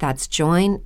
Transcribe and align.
That's 0.00 0.26
joinmidi.com. 0.26 0.84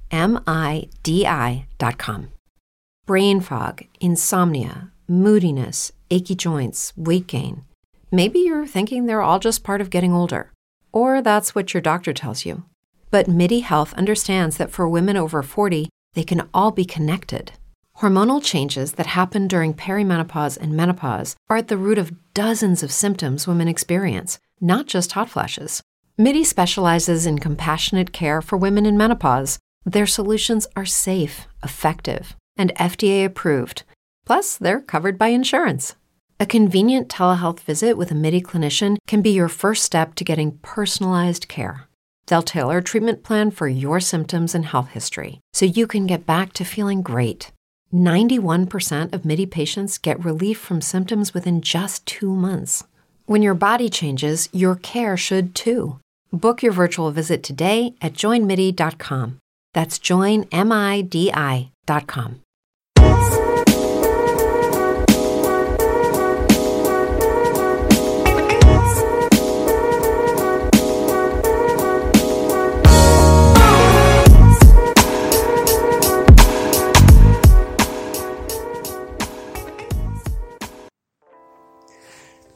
Brain 3.06 3.40
fog, 3.40 3.82
insomnia, 4.00 4.90
moodiness, 5.08 5.92
achy 6.10 6.34
joints, 6.34 6.92
weight 6.96 7.26
gain. 7.26 7.64
Maybe 8.10 8.40
you're 8.40 8.66
thinking 8.66 9.06
they're 9.06 9.22
all 9.22 9.38
just 9.38 9.64
part 9.64 9.80
of 9.80 9.90
getting 9.90 10.12
older, 10.12 10.52
or 10.92 11.22
that's 11.22 11.54
what 11.54 11.72
your 11.72 11.80
doctor 11.80 12.12
tells 12.12 12.44
you. 12.44 12.64
But 13.10 13.28
MIDI 13.28 13.60
Health 13.60 13.94
understands 13.94 14.56
that 14.56 14.70
for 14.70 14.88
women 14.88 15.16
over 15.16 15.42
40, 15.42 15.88
they 16.14 16.24
can 16.24 16.48
all 16.52 16.70
be 16.70 16.84
connected. 16.84 17.52
Hormonal 17.98 18.42
changes 18.42 18.94
that 18.94 19.06
happen 19.06 19.46
during 19.46 19.74
perimenopause 19.74 20.56
and 20.56 20.76
menopause 20.76 21.36
are 21.48 21.58
at 21.58 21.68
the 21.68 21.76
root 21.76 21.98
of 21.98 22.34
dozens 22.34 22.82
of 22.82 22.90
symptoms 22.90 23.46
women 23.46 23.68
experience, 23.68 24.40
not 24.60 24.86
just 24.86 25.12
hot 25.12 25.30
flashes. 25.30 25.82
MIDI 26.16 26.44
specializes 26.44 27.26
in 27.26 27.40
compassionate 27.40 28.12
care 28.12 28.40
for 28.40 28.56
women 28.56 28.86
in 28.86 28.96
menopause. 28.96 29.58
Their 29.84 30.06
solutions 30.06 30.64
are 30.76 30.86
safe, 30.86 31.48
effective, 31.64 32.36
and 32.56 32.72
FDA 32.76 33.24
approved. 33.24 33.82
Plus, 34.24 34.56
they're 34.56 34.80
covered 34.80 35.18
by 35.18 35.28
insurance. 35.28 35.96
A 36.38 36.46
convenient 36.46 37.08
telehealth 37.08 37.58
visit 37.58 37.96
with 37.96 38.12
a 38.12 38.14
MIDI 38.14 38.40
clinician 38.40 38.96
can 39.08 39.22
be 39.22 39.30
your 39.30 39.48
first 39.48 39.82
step 39.82 40.14
to 40.14 40.22
getting 40.22 40.58
personalized 40.58 41.48
care. 41.48 41.88
They'll 42.26 42.42
tailor 42.42 42.78
a 42.78 42.82
treatment 42.82 43.24
plan 43.24 43.50
for 43.50 43.66
your 43.66 43.98
symptoms 43.98 44.54
and 44.54 44.66
health 44.66 44.90
history 44.90 45.40
so 45.52 45.66
you 45.66 45.88
can 45.88 46.06
get 46.06 46.26
back 46.26 46.52
to 46.52 46.64
feeling 46.64 47.02
great. 47.02 47.50
91% 47.92 49.12
of 49.12 49.24
MIDI 49.24 49.46
patients 49.46 49.98
get 49.98 50.24
relief 50.24 50.60
from 50.60 50.80
symptoms 50.80 51.34
within 51.34 51.60
just 51.60 52.06
two 52.06 52.32
months. 52.32 52.84
When 53.26 53.42
your 53.42 53.54
body 53.54 53.88
changes, 53.88 54.48
your 54.52 54.76
care 54.76 55.16
should 55.16 55.56
too. 55.56 55.98
Book 56.33 56.61
your 56.61 56.71
virtual 56.71 57.11
visit 57.11 57.43
today 57.43 57.95
at 58.01 58.13
joinmidi.com. 58.13 59.39
That's 59.73 59.99
joinmidi.com. 59.99 61.69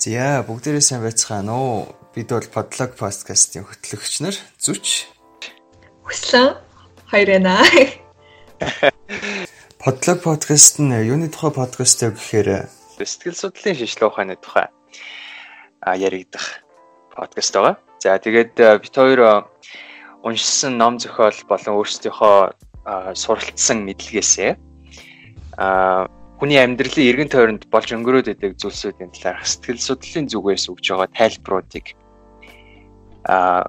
За 0.03 0.43
бүгдээрээ 0.43 0.83
сайн 0.83 0.99
байцгаана 0.99 1.55
уу? 1.55 1.96
Бид 2.18 2.34
бол 2.34 2.50
Podlog 2.50 2.98
podcast-ийн 2.98 3.62
хөтлөгч 3.62 4.26
нар 4.26 4.34
зүч 4.58 5.06
Хүслэн 6.02 6.58
хоёр 7.06 7.28
байна. 7.30 7.62
Podlog 9.82 10.18
podcast 10.26 10.82
нь 10.82 10.90
юуны 10.98 11.30
тухай 11.30 11.54
podcast 11.54 12.02
вэ 12.02 12.18
гэхээр 12.18 12.66
сэтгэл 12.98 13.38
судлалын 13.38 13.78
шинжилгээ 13.78 14.10
ухааны 14.10 14.34
тухай 14.42 14.66
а 15.78 15.94
яригдах 15.94 16.58
подкаст 17.14 17.54
байгаа. 17.54 17.78
За 18.02 18.18
тэгээд 18.18 18.82
бид 18.82 18.94
хоёр 18.98 19.46
уншсан 20.26 20.74
ном 20.74 20.98
зохиол 20.98 21.38
болон 21.46 21.78
өөрсдийнхөө 21.78 23.14
суралцсан 23.14 23.86
мэдлэгээсээ 23.86 24.58
а 25.54 26.10
хүний 26.42 26.58
амьдралын 26.58 27.10
эргэн 27.14 27.30
тойронд 27.30 27.70
болж 27.70 27.94
өнгөрөөд 27.94 28.34
идэг 28.34 28.58
зүйлсүүдийн 28.58 29.14
талаар 29.14 29.46
сэтгэл 29.46 29.78
судлалын 29.78 30.26
зүгээс 30.26 30.66
өгж 30.66 30.86
байгаа 30.90 31.10
тайлбаруудыг 31.14 31.97
а 33.28 33.68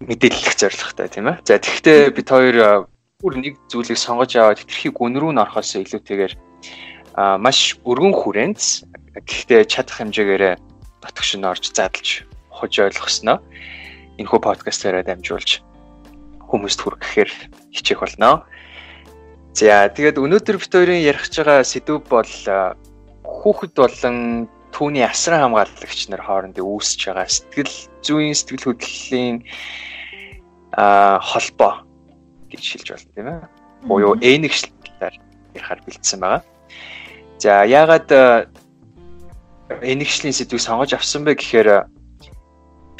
мэдээлэх 0.00 0.54
зорилготой 0.56 1.08
тийм 1.10 1.28
ээ. 1.34 1.42
За 1.44 1.58
тэгэхдээ 1.58 2.14
бид 2.14 2.28
хоёр 2.30 2.86
бүр 3.20 3.34
нэг 3.40 3.58
зүйлийг 3.68 3.98
сонгож 3.98 4.36
аваад 4.36 4.60
хэтэрхий 4.62 4.92
гүн 4.92 5.18
рүү 5.18 5.32
н 5.34 5.42
орохоос 5.42 5.76
илүүтэйгээр 5.82 6.32
а 7.16 7.40
маш 7.40 7.80
өргөн 7.82 8.12
хүрээнд 8.12 8.60
гэхдээ 9.24 9.64
чадах 9.66 9.96
хэмжээгээр 10.04 10.60
дотгош 11.00 11.30
нь 11.34 11.48
орж 11.48 11.64
задлж 11.72 12.28
хож 12.52 12.72
ойлгосноо 12.76 13.40
энэхүү 14.20 14.40
подкастаараа 14.40 15.04
дамжуулж 15.04 15.64
хүмүүст 16.44 16.80
хүрэхээр 16.84 17.30
хичээх 17.72 18.00
болно. 18.04 18.44
За 19.56 19.88
тэгээд 19.88 20.20
өнөөдөр 20.20 20.56
бид 20.60 20.72
хоёрын 20.72 21.00
ярих 21.00 21.24
байгаа 21.32 21.64
сэдв 21.64 22.04
бол 22.12 22.32
хүүхэд 23.24 23.72
болон 23.72 24.48
түүний 24.76 25.08
асран 25.08 25.40
хамгаалагч 25.40 26.12
нар 26.12 26.20
хоорондын 26.20 26.60
үүсэж 26.60 27.00
байгаа 27.08 27.24
сэтгэл 27.32 27.72
зүйн 28.04 28.36
сэтгэл 28.36 28.76
хөдлөлийн 28.76 29.36
а 30.76 31.16
холбоо 31.24 31.88
гэж 32.52 32.60
шилж 32.60 32.88
болно 32.92 33.10
тийм 33.16 33.28
ээ. 33.32 33.40
Буюу 33.88 34.20
энэгшлэлээр 34.20 35.16
ярихаар 35.56 35.80
бэлдсэн 35.80 36.20
байгаа. 36.20 36.44
За 37.40 37.64
яагаад 37.64 38.08
энэгшлийн 39.80 40.36
сэдвийг 40.36 40.60
сонгож 40.60 40.92
авсан 40.92 41.24
бэ 41.24 41.40
гэхээр 41.40 41.88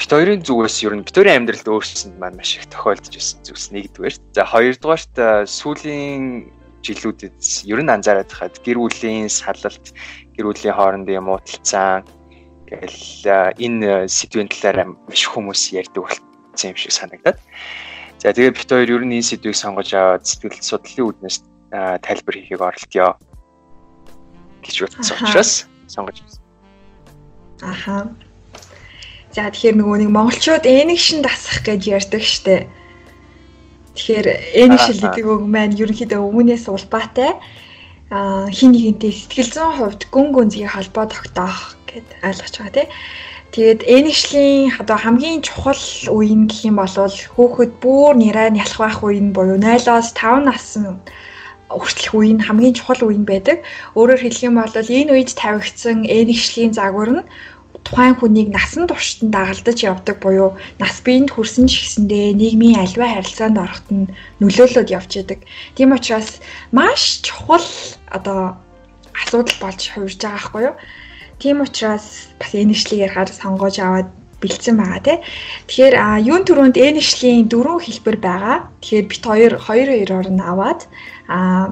бит 0.01 0.09
хоёрын 0.09 0.41
зүгээс 0.41 0.81
ер 0.81 0.97
нь 0.97 1.05
бит 1.05 1.13
хоёрын 1.13 1.45
амьдралд 1.45 1.69
өөрчлөлт 1.69 2.17
маань 2.17 2.41
маш 2.41 2.57
их 2.57 2.65
тохиолдож 2.73 3.13
байсан 3.13 3.39
зүйлс 3.45 3.69
нэгдүгээр. 3.69 4.15
За 4.33 4.49
хоёрдугаарт 4.49 5.13
сүүлийн 5.45 6.49
жилүүдэд 6.81 7.37
ер 7.69 7.79
нь 7.81 7.93
анзаараад 7.93 8.31
хаад 8.33 8.55
гэр 8.65 8.77
бүлийн 8.81 9.29
салалт, 9.29 9.93
гэр 10.37 10.45
бүлийн 10.53 10.77
хоорондын 10.77 11.25
муудалцаа 11.25 12.05
гэл 12.69 13.01
энэ 13.57 14.05
сэдвийн 14.05 14.47
талаар 14.53 14.93
маш 15.09 15.25
хүмүүс 15.25 15.73
ярьдаг 15.73 16.05
болсон 16.05 16.71
юм 16.71 16.77
шиг 16.77 16.93
санагдаад. 16.93 17.37
За 18.21 18.33
тэгээд 18.33 18.57
бит 18.57 18.69
хоёр 18.69 18.89
ер 19.01 19.03
нь 19.05 19.17
энэ 19.17 19.25
сэдвийг 19.25 19.57
сонгож 19.57 19.89
аваад 19.97 20.29
сэтгэл 20.29 20.61
судлалын 20.61 21.07
үүднээс 21.09 21.37
тайлбар 22.05 22.35
хийхийг 22.37 22.61
оролдъё 22.61 23.17
гэж 24.61 24.75
бодсон 24.81 25.17
учраас 25.25 25.51
сонгож 25.87 26.17
авсан. 26.21 26.41
Аха. 27.61 27.97
За 29.31 29.49
тэгэхээр 29.49 29.77
нөгөө 29.79 29.97
нэг 30.01 30.11
монголчууд 30.11 30.65
энэгшин 30.65 31.21
дасах 31.21 31.61
гэж 31.65 31.81
ярьдаг 31.87 32.23
штэ. 32.23 32.67
Тэгэхээр 33.95 34.27
энэгшил 34.65 34.99
гэдэг 35.01 35.25
үг 35.25 35.41
маань 35.45 35.77
ерөнхийдөө 35.77 36.21
өмнөөс 36.21 36.65
улбаатай 36.69 37.37
хин 38.07 38.71
нэгэнтэй 38.71 39.11
сэтгэл 39.11 39.51
зүйн 39.51 39.73
хувьд 39.75 40.01
гүн 40.13 40.27
гүнзгий 40.31 40.69
холбоо 40.71 41.05
тогтоох 41.11 41.75
гэд 41.89 42.07
ойлгож 42.23 42.55
байгаа 42.55 42.75
тий. 42.75 42.87
Тэгээд 43.51 43.81
энэгшлийн 43.83 44.71
одоо 44.79 44.97
хамгийн 44.99 45.43
чухал 45.43 45.83
үе 46.15 46.31
нь 46.31 46.47
гэх 46.47 46.71
юм 46.71 46.79
бол 46.79 46.95
хөөхөд 47.35 47.71
бүр 47.83 48.15
нэраа 48.15 48.47
нялх 48.51 48.75
байх 48.79 49.03
үе 49.03 49.19
нь 49.19 49.35
буюу 49.35 49.59
0-оос 49.59 50.15
5 50.15 50.47
насны 50.47 50.99
хүртэлх 51.67 52.13
үе 52.15 52.31
нь 52.31 52.43
хамгийн 52.47 52.75
чухал 52.79 53.01
үе 53.07 53.17
нь 53.19 53.27
байдаг. 53.27 53.67
Өөрөөр 53.91 54.23
хэлэх 54.23 54.47
юм 54.47 54.55
бол 54.59 54.71
энэ 54.71 55.11
үед 55.11 55.31
тавигдсан 55.35 56.07
энэгшлийн 56.07 56.71
загвар 56.71 57.11
нь 57.11 57.27
тухайн 57.87 58.19
хүнийг 58.19 58.51
насан 58.51 58.83
туршид 58.83 59.23
нь 59.23 59.31
дагалдаж 59.31 59.79
явдаг 59.79 60.19
буюу 60.19 60.59
нас 60.75 60.99
биеинд 60.99 61.31
хүрсэн 61.31 61.71
ч 61.71 61.73
гэсэндээ 61.79 62.35
нийгмийн 62.35 62.83
аливаа 62.83 63.15
харилцаанд 63.15 63.57
ороход 63.63 63.87
нь 63.95 64.11
нөлөөлөд 64.43 64.91
явж 64.91 65.11
идэг. 65.23 65.39
Тийм 65.79 65.95
учраас 65.95 66.43
маш 66.75 67.23
чухал 67.23 67.63
одоо 68.11 68.59
асуудал 69.15 69.57
болж 69.63 69.81
хувирж 69.87 70.19
байгаа 70.19 70.35
байхгүй 70.35 70.63
юу? 70.67 70.75
Тийм 71.39 71.57
учраас 71.63 72.27
бас 72.35 72.51
энэшлийг 72.51 73.07
ярихаар 73.07 73.31
сонгож 73.31 73.79
аваад 73.79 74.09
бэлдсэн 74.41 74.75
байгаа 74.77 75.01
тий. 75.07 75.17
Тэгэхээр 75.71 75.95
а 75.95 76.19
юун 76.19 76.43
төрөнд 76.43 76.75
энэшлийн 76.75 77.47
дөрвөн 77.47 77.81
хэлбэр 77.81 78.17
байгаа. 78.19 78.57
Тэгэхээр 78.83 79.05
бит 79.07 79.23
хоёр 79.23 79.53
хоёр 79.57 79.87
хоёроор 79.95 80.27
нь 80.29 80.43
аваад 80.43 80.81
а 81.31 81.71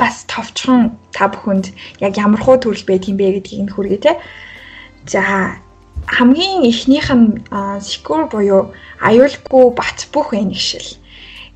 бас 0.00 0.24
товчхон 0.28 0.96
та 1.12 1.28
бүхэнд 1.28 1.72
яг 2.00 2.16
ямар 2.16 2.40
хуу 2.42 2.56
төрөл 2.56 2.84
байдаг 2.88 3.08
юм 3.12 3.16
бэ 3.20 3.38
гэдгийг 3.38 3.62
нь 3.64 3.74
хүргэе 3.74 4.00
те. 4.00 4.12
За 5.06 5.22
хамгийн 6.06 6.62
эхнийх 6.70 7.08
нь 7.14 7.42
secure 7.88 8.26
буюу 8.30 8.62
аюулгүй 9.08 9.64
бат 9.78 9.98
бүх 10.12 10.28
энэгшил. 10.34 10.88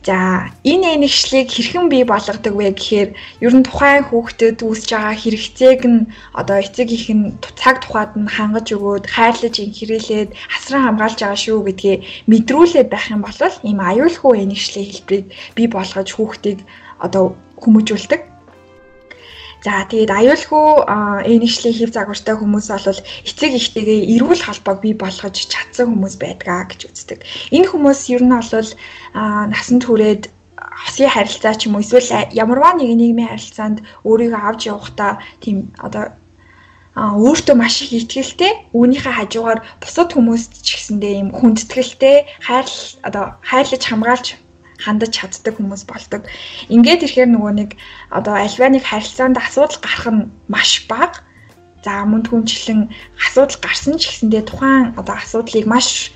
За 0.06 0.48
энэ 0.64 0.96
энэгшлийг 0.96 1.48
хэрхэн 1.52 1.86
бий 1.92 2.04
болгодог 2.08 2.54
вэ 2.56 2.72
гэхээр 2.72 3.10
ер 3.44 3.52
нь 3.58 3.66
тухайн 3.68 4.08
хүүхдэд 4.08 4.64
үүсэж 4.64 4.90
байгаа 4.96 5.16
хэрэгцээг 5.20 5.80
нь 5.92 6.08
одоо 6.40 6.56
эцэг 6.64 6.88
их 6.96 7.06
нь 7.12 7.36
цаг 7.60 7.76
тухайд 7.84 8.16
нь 8.16 8.32
хангаж 8.36 8.66
өгөөд 8.76 9.04
хайрлаж 9.14 9.54
инхрээлээд 9.60 10.30
асран 10.56 10.82
хамгаалж 10.86 11.18
байгаа 11.20 11.40
шүү 11.44 11.58
гэдгээ 11.68 11.96
мэдрүүлээд 12.30 12.88
байх 12.90 13.06
юм 13.12 13.20
бол 13.26 13.40
ийм 13.68 13.78
аюулгүй 13.90 14.34
энэгшлийн 14.40 14.88
хэлбэрийг 14.88 15.26
бий 15.56 15.68
болгож 15.68 16.08
хүүхдийг 16.16 16.58
одоо 17.04 17.36
хүмүүжүүлдэг. 17.60 18.20
За 19.60 19.84
тэгээд 19.84 20.08
аюулгүй 20.08 20.68
энэшлийг 21.28 21.76
хэв 21.76 21.90
загвартай 21.92 22.34
хүмүүс 22.38 22.66
бол 22.72 23.00
эцэг 23.28 23.52
ихтэйгээ 23.60 24.00
эрүүл 24.16 24.40
холбоог 24.40 24.78
бий 24.80 24.94
болгож 24.96 25.36
чадсан 25.36 25.92
хүмүүс 25.92 26.16
байдгаа 26.16 26.64
гэж 26.64 26.80
үздэг. 26.88 27.20
Энэ 27.52 27.68
хүмүүс 27.68 28.00
ер 28.08 28.24
нь 28.24 28.32
бол 28.32 28.70
насанд 29.52 29.84
хүрээд 29.84 30.32
хосын 30.80 31.12
харилцаа 31.12 31.54
ч 31.60 31.68
юм 31.68 31.76
уу 31.76 31.84
эсвэл 31.84 32.32
ямарваа 32.32 32.72
нэг 32.76 32.88
нийгмийн 32.96 33.32
харилцаанд 33.36 33.84
өөрийгөө 34.08 34.40
авч 34.48 34.60
явахдаа 34.72 35.12
тийм 35.44 35.68
одоо 35.76 36.16
а 36.96 37.14
өөртөө 37.16 37.56
маш 37.56 37.84
их 37.84 37.92
ихтгэлтэй 37.92 38.52
үүнийхээ 38.74 39.14
хажуугаар 39.14 39.60
бусад 39.80 40.10
хүмүүст 40.12 40.52
ч 40.66 40.68
гэсэндээ 40.74 41.14
юм 41.22 41.30
хүндэтгэлтэй 41.38 42.16
хайр 42.46 42.66
одоо 43.08 43.24
хайрлаж 43.46 43.82
хамгаалж 43.86 44.26
хандаж 44.80 45.12
чаддаг 45.14 45.54
хүмүүс 45.56 45.84
болдог. 45.84 46.26
Ингээд 46.72 47.04
ирэхээр 47.04 47.30
нөгөө 47.30 47.52
нэг 47.60 47.70
одоо 48.10 48.34
альва 48.34 48.66
нэг 48.72 48.84
харилцаанд 48.88 49.36
асуудал 49.36 49.78
гарах 49.84 50.08
нь 50.08 50.28
маш 50.48 50.88
бага. 50.88 51.22
За 51.84 52.04
мөн 52.04 52.24
түнчлэн 52.24 52.88
асуудал 53.16 53.60
гарсан 53.60 53.96
ч 53.96 54.08
гэсэндээ 54.08 54.44
тухайн 54.48 54.92
одоо 55.00 55.16
асуудлыг 55.16 55.64
маш 55.64 56.12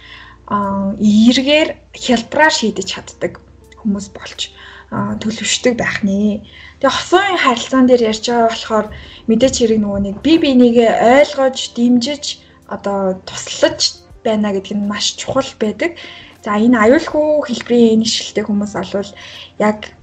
эргээр 0.49 1.69
хялбараар 1.97 2.53
шийдэж 2.53 2.87
чаддаг 2.93 3.41
хүмүүс 3.81 4.13
болж 4.13 4.53
төлөвшдөг 4.93 5.75
байх 5.81 6.05
нэ. 6.05 6.45
Тэгээ 6.81 6.93
хосон 6.93 7.37
харилцаан 7.41 7.87
дээр 7.89 8.13
ярьж 8.13 8.25
байгаа 8.29 8.49
болохоор 8.53 8.87
мэдээч 9.29 9.55
хэрэг 9.59 9.81
нөгөө 9.81 10.01
нэг 10.05 10.17
би 10.21 10.33
бинийгээ 10.39 10.93
ойлгож, 11.25 11.59
дэмжиж 11.73 12.25
одоо 12.69 13.19
туслаж 13.25 14.05
байна 14.25 14.53
гэдэг 14.53 14.77
нь 14.77 14.89
маш 14.89 15.17
чухал 15.17 15.49
байдаг. 15.59 15.97
За 16.45 16.61
энэ 16.61 16.77
аюулгүй 16.77 17.49
хэлбэрийн 17.49 18.05
энэшилтэй 18.05 18.45
хүмүүс 18.45 18.77
олвол 18.77 19.11
яг 19.57 19.97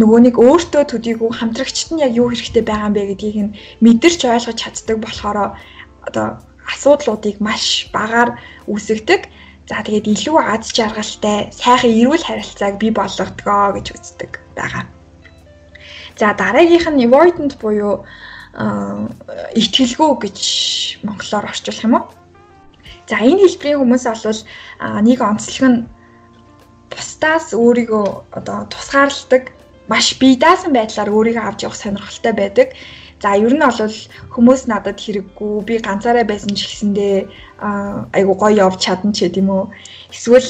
нөгөө 0.00 0.18
нэг 0.24 0.34
өөртөө 0.40 0.82
төдийгүй 0.88 1.30
хамтрагчт 1.36 1.92
нь 1.92 2.00
яг 2.00 2.16
юу 2.16 2.32
хэрэгтэй 2.32 2.64
байгаа 2.64 2.88
юм 2.88 2.96
бэ 2.96 3.04
гэдгийг 3.12 3.36
нь 3.44 3.56
мэдэрч 3.84 4.20
ойлгож 4.24 4.56
чаддаг 4.56 4.96
болохоор 5.04 5.38
одоо 6.08 6.26
асуудлуудыг 6.72 7.36
маш 7.44 7.92
багаар 7.92 8.40
үүсгдэг. 8.64 9.28
За 9.68 9.84
тэгээд 9.84 10.08
илүү 10.08 10.36
аз 10.40 10.72
жаргалтай, 10.72 11.52
сайхан 11.52 11.92
эрүүл 12.00 12.24
харилцааг 12.24 12.74
бий 12.80 12.90
болгодгоо 12.90 13.76
гэж 13.76 13.86
үздэг 13.92 14.32
байгаа. 14.56 14.88
За 16.16 16.32
дараагийнх 16.32 16.88
нь 16.90 17.04
avoidant 17.06 17.60
буюу 17.60 18.08
итгэлгүй 19.60 20.10
гэж 20.24 20.38
монголоор 21.04 21.52
орчуулах 21.52 21.84
юм 21.84 21.94
уу? 22.00 22.04
За 23.10 23.18
энэ 23.18 23.42
хэлбэрийн 23.42 23.80
хүмүүс 23.82 24.04
бол 24.06 24.40
нэг 25.02 25.18
онцлог 25.18 25.66
нь 25.66 25.78
бусдаас 26.90 27.46
өөрийгөө 27.58 28.06
одоо 28.38 28.58
тусгаарладаг 28.70 29.44
маш 29.90 30.06
бие 30.20 30.38
даасан 30.38 30.70
байдлаар 30.74 31.10
өөрийгөө 31.10 31.44
авч 31.46 31.60
явах 31.66 31.78
сонирхолтой 31.82 32.34
байдаг. 32.38 32.68
За 33.22 33.34
ер 33.34 33.50
нь 33.50 33.66
бол 33.66 33.98
хүмүүс 34.34 34.62
надад 34.70 34.98
хэрэггүй 35.02 35.52
би 35.66 35.74
ганцаараа 35.82 36.24
байсан 36.24 36.54
ч 36.54 36.70
гэсэндээ 36.70 37.16
айгу 38.16 38.34
гоё 38.38 38.62
явж 38.66 38.78
чадна 38.78 39.10
ч 39.10 39.26
гэдэм 39.26 39.48
үү. 39.50 39.64
Эсвэл 40.14 40.48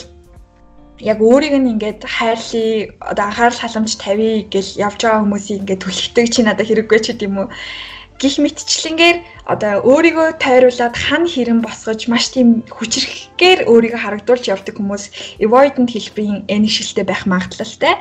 яг 1.00 1.18
өөрийг 1.24 1.56
нь 1.56 1.72
ингээд 1.72 2.04
хайрлаа 2.04 3.10
одоо 3.10 3.24
анхаарал 3.26 3.60
халамж 3.60 3.92
тавья 3.96 4.44
гэж 4.52 4.66
явж 4.76 5.00
байгаа 5.00 5.24
хүмүүсийг 5.24 5.60
ингээд 5.64 5.82
түлхдэг 5.82 6.26
чи 6.28 6.40
надад 6.44 6.68
хэрэггүй 6.68 7.00
ч 7.00 7.06
гэдэм 7.16 7.34
үү 7.40 7.48
гих 8.20 8.36
мэтчлэнгээр 8.44 9.18
одоо 9.48 9.80
өөрийгөө 9.80 10.28
тойруулаад 10.44 10.94
хан 10.94 11.24
хэрэн 11.24 11.64
босгож 11.64 12.04
маш 12.12 12.28
тийм 12.36 12.60
хүчрэхээр 12.68 13.64
өөрийгөө 13.64 14.00
харагдуулж 14.04 14.44
явдаг 14.52 14.76
хүмүүс 14.76 15.04
avoidant 15.40 15.88
хэлбэрийн 15.88 16.44
энэшилтэй 16.54 17.04
байх 17.08 17.24
магадлалтай. 17.24 17.96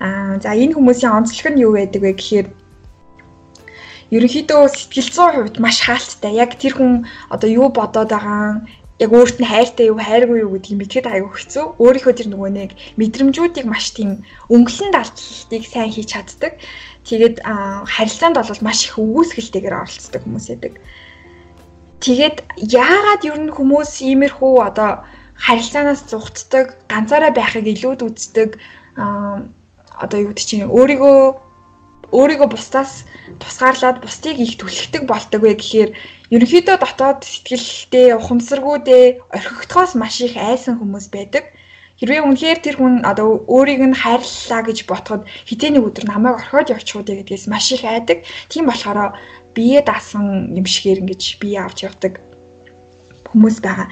Аа 0.00 0.40
за 0.40 0.56
энэ 0.56 0.72
хүмүүсийн 0.72 1.12
онцлог 1.12 1.52
нь 1.52 1.62
юу 1.66 1.76
байдаг 1.76 2.00
вэ 2.00 2.12
гэхээр 2.16 2.48
ерөнхийдөө 4.16 4.62
сэтгэл 4.72 5.10
зүйн 5.12 5.32
хувьд 5.36 5.56
маш 5.60 5.84
хаалттай. 5.84 6.32
Яг 6.32 6.56
тэр 6.56 6.72
хүн 6.80 7.04
одоо 7.28 7.48
юу 7.52 7.68
бодоод 7.68 8.08
байгаа 8.08 8.64
яг 8.98 9.10
өөрт 9.14 9.36
нь 9.38 9.50
хайртай 9.52 9.86
юу 9.92 10.00
хайргүй 10.00 10.42
юу 10.42 10.56
гэдгийг 10.56 10.78
мэдхэд 10.80 11.06
аягүй 11.06 11.32
хэцүү. 11.38 11.64
Өөрийнхөө 11.78 12.14
тэр 12.18 12.28
нөгөө 12.34 12.50
нэг 12.50 12.70
мэдрэмжүүдийг 12.98 13.66
маш 13.68 13.94
тийм 13.94 14.26
өнгөлн 14.50 14.90
далдлтыг 14.90 15.62
сайн 15.68 15.92
хийж 15.94 16.08
чаддаг. 16.16 16.58
Тэгээд 17.08 17.36
харилцаанд 17.40 18.36
бол 18.36 18.60
маш 18.60 18.78
их 18.84 18.94
өгөөсгөлтэйгээр 19.00 19.78
оролцдог 19.80 20.22
хүмүүс 20.22 20.46
байдаг. 20.52 20.74
Тэгээд 22.04 22.36
яагаад 22.60 23.22
ер 23.24 23.38
нь 23.42 23.54
хүмүүс 23.56 23.92
иймэрхүү 24.04 24.54
одоо 24.68 24.90
харилцаанаас 25.34 26.04
зугтдаг, 26.10 26.66
ганцаараа 26.92 27.32
байхыг 27.32 27.66
илүүд 27.66 28.00
үздэг 28.06 28.50
одоо 29.98 30.18
юу 30.20 30.30
гэдэг 30.30 30.46
чинь 30.46 30.68
өөрийгөө 30.68 31.18
өөрийгөө 32.12 32.48
бусдаас 32.52 33.04
тусгаарлаад 33.42 34.00
бусдыг 34.00 34.36
их 34.40 34.56
түлхдэг 34.56 35.04
болдог 35.04 35.40
вэ 35.44 35.58
гэхээр 35.60 35.90
ерөнхийдөө 36.32 36.76
дотоод 36.80 37.20
сэтгэлтэй, 37.24 38.16
ухамсаргүйдээ 38.16 39.04
орхигдохоос 39.36 39.92
маш 39.98 40.20
их 40.24 40.34
айсан 40.36 40.80
хүмүүс 40.80 41.12
байдаг. 41.12 41.52
Хэрвээ 41.98 42.22
үнэхээр 42.22 42.58
тэр 42.62 42.76
хүн 42.78 43.02
одоо 43.02 43.42
өөрийг 43.50 43.82
нь 43.82 43.98
хайрлаа 43.98 44.62
гэж 44.62 44.86
ботход 44.86 45.26
хизээний 45.50 45.82
өдөр 45.82 46.06
намайг 46.06 46.38
орхиод 46.38 46.70
явчихууд 46.70 47.10
гэдгээс 47.10 47.50
маш 47.50 47.74
их 47.74 47.82
айдаг. 47.82 48.22
Тийм 48.46 48.70
болохоор 48.70 49.18
бие 49.50 49.82
даасан 49.82 50.54
юм 50.54 50.62
шигээр 50.62 51.02
ингэж 51.02 51.42
бие 51.42 51.58
авч 51.58 51.82
явдаг 51.82 52.22
хүмүүс 53.30 53.56
байгаа. 53.64 53.88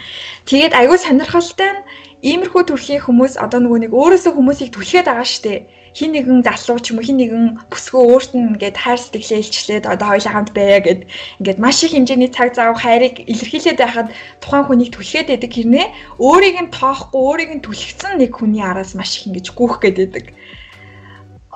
Тэгээд 0.49 0.73
аюул 0.81 1.01
сонирхолтой 1.03 1.71
нь 1.73 1.85
иймэрхүү 2.31 2.63
төрлийн 2.67 3.05
хүмүүс 3.05 3.35
одоо 3.45 3.61
нөгөө 3.61 3.81
нэг 3.87 3.93
өөрөөсөө 3.93 4.33
хүмүүсийг 4.35 4.71
түлхээд 4.73 5.07
байгаа 5.09 5.29
шүү 5.29 5.43
дээ 5.47 5.59
хин 5.97 6.13
нэгэн 6.13 6.45
залуу 6.45 6.77
ч 6.85 6.93
юм 6.93 7.01
уу 7.01 7.09
хин 7.09 7.17
нэгэн 7.17 7.45
бүсгөө 7.73 8.03
өөрт 8.05 8.31
нь 8.37 8.53
ингээд 8.53 8.77
хайр 8.77 9.01
сэтгэлээ 9.01 9.41
илчлээд 9.41 9.85
одоо 9.89 10.09
хоёулаа 10.13 10.33
хамт 10.37 10.53
байя 10.53 10.81
гэд 10.85 11.01
ингээд 11.41 11.59
маш 11.65 11.81
их 11.85 11.97
хэмжээний 11.97 12.29
цаг 12.37 12.53
зав 12.53 12.77
хайрыг 12.77 13.25
илэрхийлээд 13.25 13.81
байхад 13.81 14.09
тухайн 14.45 14.65
хүнийг 14.69 14.93
түлхээд 14.93 15.33
байдаг 15.33 15.53
хэрнээ 15.57 15.87
өөрийг 16.21 16.57
нь 16.61 16.75
тоохгүй 16.77 17.21
өөрийг 17.25 17.51
нь 17.57 17.65
түлхсэн 17.65 18.21
нэг 18.21 18.33
хүний 18.37 18.61
араас 18.61 18.93
маш 18.93 19.11
их 19.17 19.33
ингэж 19.33 19.47
гүөх 19.57 19.81
гээд 19.81 19.97
байдаг 19.97 20.25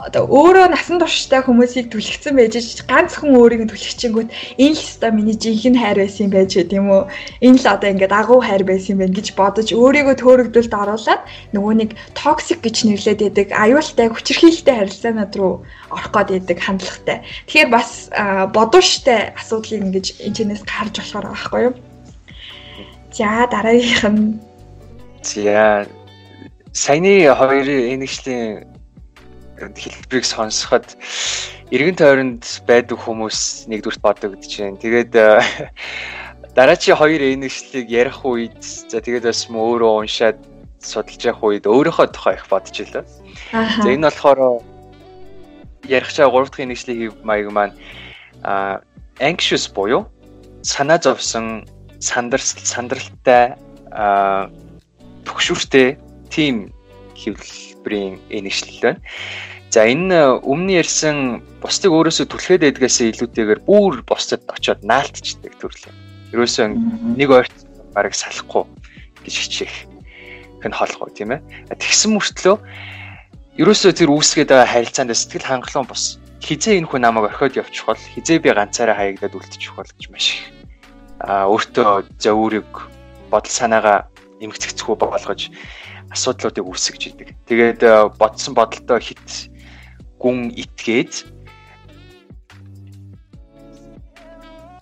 одоо 0.06 0.24
өөрөө 0.24 0.72
насан 0.72 0.96
турштай 1.00 1.44
хүмүүсийг 1.44 1.92
түлхсэн 1.92 2.36
байж 2.36 2.56
ганц 2.88 3.20
хүн 3.20 3.36
өөрийг 3.36 3.68
нь 3.68 3.70
түлхчихэнгүүт 3.70 4.30
энэ 4.56 4.72
л 4.72 4.80
өстой 4.80 5.10
миний 5.12 5.36
жинхэнэ 5.36 5.76
хайр 5.76 5.98
байсан 6.00 6.24
юм 6.26 6.32
байж 6.32 6.50
гэдэг 6.56 6.78
юм 6.80 6.88
уу? 6.88 7.04
Энэ 7.44 7.60
л 7.60 7.66
одоо 7.68 7.88
ингээд 7.92 8.14
агуу 8.16 8.40
хайр 8.40 8.64
байсан 8.64 8.96
юм 8.96 9.00
байна 9.04 9.16
гэж 9.20 9.28
бодож 9.36 9.68
өөрийгөө 9.76 10.16
төөрөгдөлд 10.16 10.72
оруулаад 10.72 11.22
нөгөө 11.52 11.74
нэг 11.84 11.90
токсик 12.16 12.64
гэж 12.64 12.76
нэрлээд 12.88 13.20
байдаг 13.20 13.48
аюултай 13.52 14.08
хүчирхийлэлтэй 14.08 14.76
харилцаанууд 14.80 15.34
руу 15.36 15.54
орох 15.92 16.12
гээд 16.16 16.30
байдаг 16.32 16.58
хандлагатай. 16.64 17.18
Тэгэхээр 17.44 17.68
бас 17.68 17.90
бодууштай 18.56 19.36
асуудлыг 19.36 19.84
ингэж 19.84 20.06
энэчнээс 20.24 20.64
гарч 20.64 20.94
болохоор 20.96 21.24
байгаа 21.28 21.36
байхгүй 21.36 21.62
юу? 21.68 21.74
За 23.12 23.46
дараагийнх 23.52 24.04
нь. 24.08 24.40
За 25.22 25.84
саяны 26.72 27.28
хоёрын 27.34 28.00
энэчлийн 28.00 28.79
хэлбэрийг 29.60 30.24
сонсоход 30.24 30.96
эргэн 31.70 31.96
тойронд 32.00 32.42
байдаг 32.66 32.98
хүмүүс 32.98 33.68
нэгдүгürt 33.68 34.00
бодогдож 34.00 34.52
байна. 34.58 34.80
Тэгээд 34.80 35.12
э, 35.14 35.44
дараачийн 36.56 36.96
хоёр 36.96 37.20
энэшлийг 37.20 37.86
ярих 37.90 38.24
үед 38.24 38.58
за 38.62 38.98
тэгээд 39.04 39.28
бас 39.28 39.46
өөрөө 39.46 39.92
уншаад 40.02 40.38
судалж 40.80 41.22
явах 41.24 41.44
үед 41.44 41.64
өөрийнхөө 41.68 42.08
тухай 42.10 42.34
их 42.40 42.48
бодож 42.48 42.76
илээ. 42.80 43.04
За 43.52 43.88
энэ 43.88 44.08
болохоор 44.08 44.64
ярих 45.86 46.10
чаа 46.12 46.30
гурав 46.30 46.50
дахь 46.50 46.64
энэшлийн 46.64 46.98
хэв 46.98 47.14
маяг 47.24 47.52
маань 47.52 47.74
а 48.42 48.80
anxious 49.20 49.68
буюу 49.68 50.08
санаа 50.62 50.98
зовсон 50.98 51.68
сандарсал 52.00 52.64
сандралтай 52.64 53.54
а 53.92 54.50
төгшүүртэй 55.24 55.98
тим 56.30 56.72
хэвлэлбэрийн 57.14 58.20
энэшлэл 58.30 58.80
байна. 58.80 59.00
За 59.70 59.86
энэ 59.86 60.10
э, 60.10 60.42
өмнө 60.42 60.82
ярьсан 60.82 61.46
бусдыг 61.62 61.94
өөрөөсөө 61.94 62.26
түлхээд 62.26 62.66
байдгаас 62.66 62.98
илүүтэйгээр 63.06 63.60
бүр 63.62 64.02
бусдад 64.02 64.42
очиод 64.50 64.82
наалтчдаг 64.82 65.54
төрлөө. 65.62 65.94
Ерөөсөө 66.34 66.66
нэг 67.14 67.30
ойрт 67.30 67.54
бараг 67.94 68.14
салахгүй 68.18 68.66
гэж 69.22 69.34
хичээх 69.46 69.74
хэн 70.66 70.74
холгоо 70.74 71.06
тийм 71.14 71.38
ээ. 71.38 71.40
Тэгсэн 71.70 72.18
мөртлөө 72.18 72.58
ерөөсөө 73.62 73.92
тэр 73.94 74.10
үүсгээд 74.10 74.50
байгаа 74.50 74.74
харилцаанд 74.74 75.14
сэтгэл 75.14 75.46
хангалуун 75.46 75.86
бос 75.86 76.18
хизээ 76.42 76.82
энэ 76.82 76.88
хүн 76.90 77.02
намайг 77.06 77.30
орхиод 77.30 77.60
явчих 77.60 77.86
бол 77.86 77.94
хизээ 77.98 78.42
би 78.42 78.50
ганцаараа 78.50 78.96
хаягдаад 78.96 79.36
үлдчих 79.36 79.76
бол 79.76 79.86
гэж 79.86 80.06
маш 80.10 80.26
их 80.34 80.42
а 81.20 81.44
өөртөө 81.52 82.16
за 82.16 82.32
өөрийг 82.32 82.70
бодол 83.28 83.52
санаагаа 83.52 84.08
эмгцэгцэхүү 84.40 84.96
болгож 84.96 85.52
асуудлуудыг 86.08 86.64
үүсгэж 86.64 87.02
идэг. 87.12 87.28
Тэгээд 87.44 88.16
бодсон 88.16 88.56
бодолтой 88.56 89.00
хит 89.04 89.49
гүн 90.20 90.52
итгээд 90.52 91.24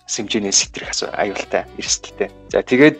сэмжээнээ 0.09 0.53
сэтрэх 0.53 0.91
аюултай 1.15 1.63
эрсдэлтэй. 1.79 2.29
За 2.51 2.59
тэгээд 2.65 2.99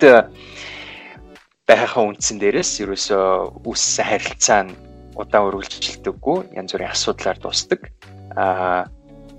байхаа 1.67 2.03
үндсэн 2.07 2.37
дээрээс 2.39 2.81
ерөөсөө 2.85 3.61
үссэн 3.65 4.05
харилцаа 4.05 4.61
нь 4.65 4.73
удаан 5.19 5.51
үргэлжилдэггүй 5.51 6.55
янз 6.55 6.71
бүрийн 6.73 6.93
асуудлаар 6.93 7.37
дуусдаг 7.41 7.91
а 8.33 8.87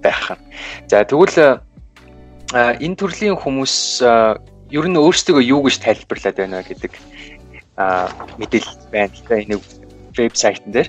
байх 0.02 0.36
нь. 0.36 0.42
За 0.90 1.06
тэгвэл 1.06 1.62
энэ 2.52 2.98
төрлийн 2.98 3.38
хүмүүс 3.38 4.02
ер 4.70 4.86
нь 4.86 5.00
өөрсдөө 5.00 5.40
юу 5.40 5.62
гэж 5.66 5.82
тайлбарлаад 5.82 6.36
байна 6.36 6.62
гэдэг 6.66 6.92
мэдээлэл 8.38 8.78
байна 8.90 9.14
энэ 9.30 9.58
вебсайтн 10.14 10.70
дээр. 10.74 10.88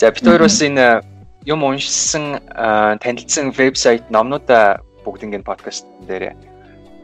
За 0.00 0.10
бид 0.10 0.24
хоёр 0.24 0.48
бас 0.48 0.58
энэ 0.60 1.04
юм 1.46 1.64
уншсан 1.66 2.38
танилцсан 3.02 3.50
вебсайт 3.50 4.10
номнуудаа 4.10 4.80
бүгднийг 5.04 5.44
подкаст 5.44 5.86
дээр 6.06 6.34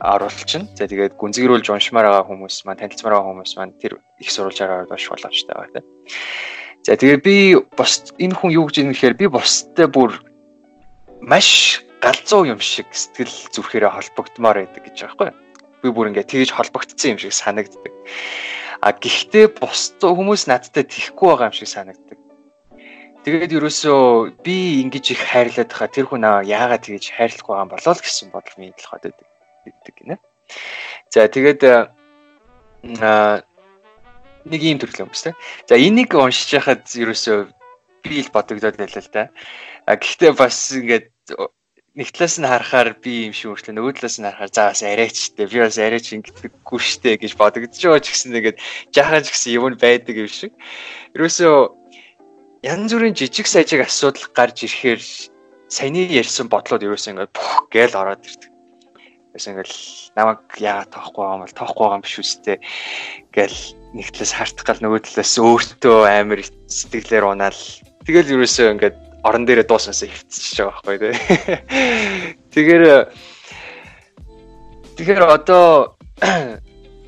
оруулчихна. 0.00 0.70
За 0.78 0.86
тэгээд 0.86 1.18
гүнзгийрүүлж 1.18 1.66
уншмаар 1.74 2.06
байгаа 2.06 2.26
хүмүүс 2.30 2.62
маань 2.62 2.78
танилцмаар 2.78 3.18
байгаа 3.18 3.30
хүмүүс 3.34 3.52
маань 3.58 3.74
тэр 3.82 3.98
их 4.22 4.30
сурвалжаар 4.30 4.86
орж 4.86 4.94
унших 4.94 5.10
боломжтой 5.10 5.54
байгаа 5.54 5.74
тийм. 5.74 5.86
За 6.86 6.94
тэгээд 6.94 7.22
би 7.26 7.36
бос 7.74 8.14
энэ 8.14 8.38
хүн 8.38 8.54
юу 8.54 8.70
гэж 8.70 8.76
юм 8.78 8.94
гэхээр 8.94 9.18
би 9.18 9.26
бостой 9.26 9.90
бүр 9.90 10.22
маш 11.18 11.82
галзуу 11.98 12.46
юм 12.46 12.62
шиг 12.62 12.86
сэтгэл 12.94 13.50
зүрхээрээ 13.50 13.90
холбогдмоор 13.90 14.62
байдаг 14.62 14.82
гэж 14.86 14.96
байгаа 15.02 15.34
байхгүй. 15.34 15.82
Би 15.82 15.88
бүр 15.90 16.08
ингээд 16.14 16.30
тэгж 16.30 16.50
холбогдсон 16.54 17.18
юм 17.18 17.18
шиг 17.18 17.34
санагддаг. 17.34 17.92
А 18.78 18.94
гэхдээ 18.94 19.58
бус 19.58 19.98
хүмүүс 19.98 20.46
надтай 20.46 20.86
тихгүй 20.86 21.26
байгаа 21.26 21.50
юм 21.50 21.58
шиг 21.58 21.66
санагддаг. 21.66 22.18
Тэгээд 23.28 23.60
ерөөсөө 23.60 24.40
би 24.40 24.80
ингэж 24.88 25.12
их 25.12 25.20
хайрлаад 25.20 25.68
хаа 25.68 25.92
тэр 25.92 26.08
хүн 26.08 26.24
яагаад 26.48 26.80
тэгж 26.80 27.12
хайрлахгүй 27.12 27.52
байгаа 27.52 27.64
юм 27.68 27.72
болоо 27.76 27.92
л 27.92 28.00
гэсэн 28.00 28.32
бодол 28.32 28.56
минь 28.56 28.72
толгойд 28.72 29.12
гэдэг 29.68 29.94
гинэ. 30.00 30.16
За 31.12 31.28
тэгээд 31.28 31.60
а 33.04 33.44
нэг 34.48 34.60
юм 34.64 34.80
төрлөө 34.80 35.12
юмс 35.12 35.28
тэ. 35.28 35.36
За 35.68 35.76
энийг 35.76 36.16
уншиж 36.16 36.56
байхад 36.56 36.88
ерөөсөө 36.88 37.52
би 38.08 38.16
л 38.24 38.32
бодогдоод 38.32 38.80
байлаа 38.80 39.04
л 39.04 39.12
да. 39.12 39.28
А 39.84 40.00
гэхдээ 40.00 40.32
бас 40.32 40.72
ингээд 40.72 41.12
нэг 42.00 42.08
талаас 42.16 42.40
нь 42.40 42.48
харахаар 42.48 42.96
би 42.96 43.28
юм 43.28 43.36
шиг 43.36 43.52
өөрчлөө 43.52 43.76
нөгөө 43.76 43.92
талаас 44.00 44.16
нь 44.16 44.24
харахаар 44.24 44.52
за 44.56 44.72
бас 44.72 44.80
арайч 44.80 45.36
штэ 45.36 45.52
би 45.52 45.60
бас 45.60 45.76
арайч 45.76 46.16
ингэдэггүй 46.16 46.80
штэ 46.80 47.20
гэж 47.20 47.36
бодогдож 47.36 47.76
байгаа 47.76 48.00
ч 48.00 48.08
гэсэн 48.08 48.32
нэгэд 48.32 48.56
жаахан 48.88 49.20
ч 49.20 49.28
гэсэн 49.36 49.52
юм 49.52 49.76
байдаг 49.76 50.16
юм 50.16 50.32
шиг. 50.32 50.56
Ерөөсөө 51.12 51.76
янз 52.62 52.90
бүрийн 52.92 53.14
жижиг 53.14 53.46
сажиг 53.46 53.86
асуудал 53.86 54.26
гарч 54.34 54.66
ирэхээр 54.66 55.02
саяны 55.70 56.08
ярьсан 56.10 56.50
бодлоод 56.50 56.82
ерөөсөө 56.82 57.12
ингээд 57.14 57.32
бүх 57.36 57.70
гээл 57.70 57.94
ороод 57.94 58.24
ирдэг. 58.24 58.50
Ерөөсөө 59.36 59.52
ингээд 59.52 59.72
намайг 60.18 60.42
яагаад 60.58 60.90
тоохгүй 60.90 61.22
байгаа 61.22 61.36
юм 61.38 61.42
бол 61.46 61.58
тоохгүй 61.58 61.84
байгаа 61.86 61.98
юм 61.98 62.04
биш 62.06 62.16
үстэй 62.18 62.56
гээл 63.30 63.60
нэг 63.94 64.06
талаас 64.10 64.32
хартах 64.34 64.66
гал 64.66 64.82
нөгөө 64.82 65.00
талаас 65.06 65.34
өөртөө 65.38 65.98
амар 66.08 66.40
сэтгэлээр 66.66 67.24
унаал 67.30 67.60
тэгэл 68.02 68.34
ерөөсөө 68.34 68.66
ингээд 68.74 68.96
орон 69.22 69.44
дээрээ 69.46 69.66
дууснаасаа 69.68 70.08
хөвцөж 70.10 70.56
байгаа 70.58 70.82
байхгүй 70.82 70.98
тий. 70.98 71.14
Тэгэхээр 72.54 72.84
тэгэхээр 74.98 75.22
одоо 75.30 75.94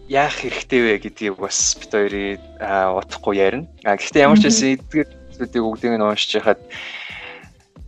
яах 0.07 0.35
хэрэгтэй 0.39 0.81
вэ 0.85 0.95
гэдгийг 1.03 1.39
бас 1.39 1.75
бид 1.79 1.91
хоёрыг 1.91 2.43
утахгүй 2.59 3.35
ярина. 3.39 3.67
А 3.87 3.99
гэхдээ 3.99 4.27
ямар 4.27 4.39
ч 4.39 4.47
байсан 4.47 4.75
эдгээр 4.79 5.20
зүйлүүдийг 5.41 5.65
бүгдийг 5.65 5.97
нь 5.97 6.05
уншиж 6.05 6.37
хахад 6.37 6.61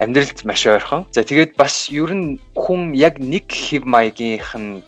амьдралд 0.00 0.40
маш 0.48 0.64
ойрхон. 0.66 1.04
За 1.12 1.20
тэгээд 1.22 1.54
бас 1.60 1.92
ер 1.92 2.10
нь 2.16 2.40
хүн 2.56 2.96
яг 2.96 3.20
нэг 3.20 3.46
хэв 3.52 3.84
маягийнх 3.84 4.56
нь 4.56 4.80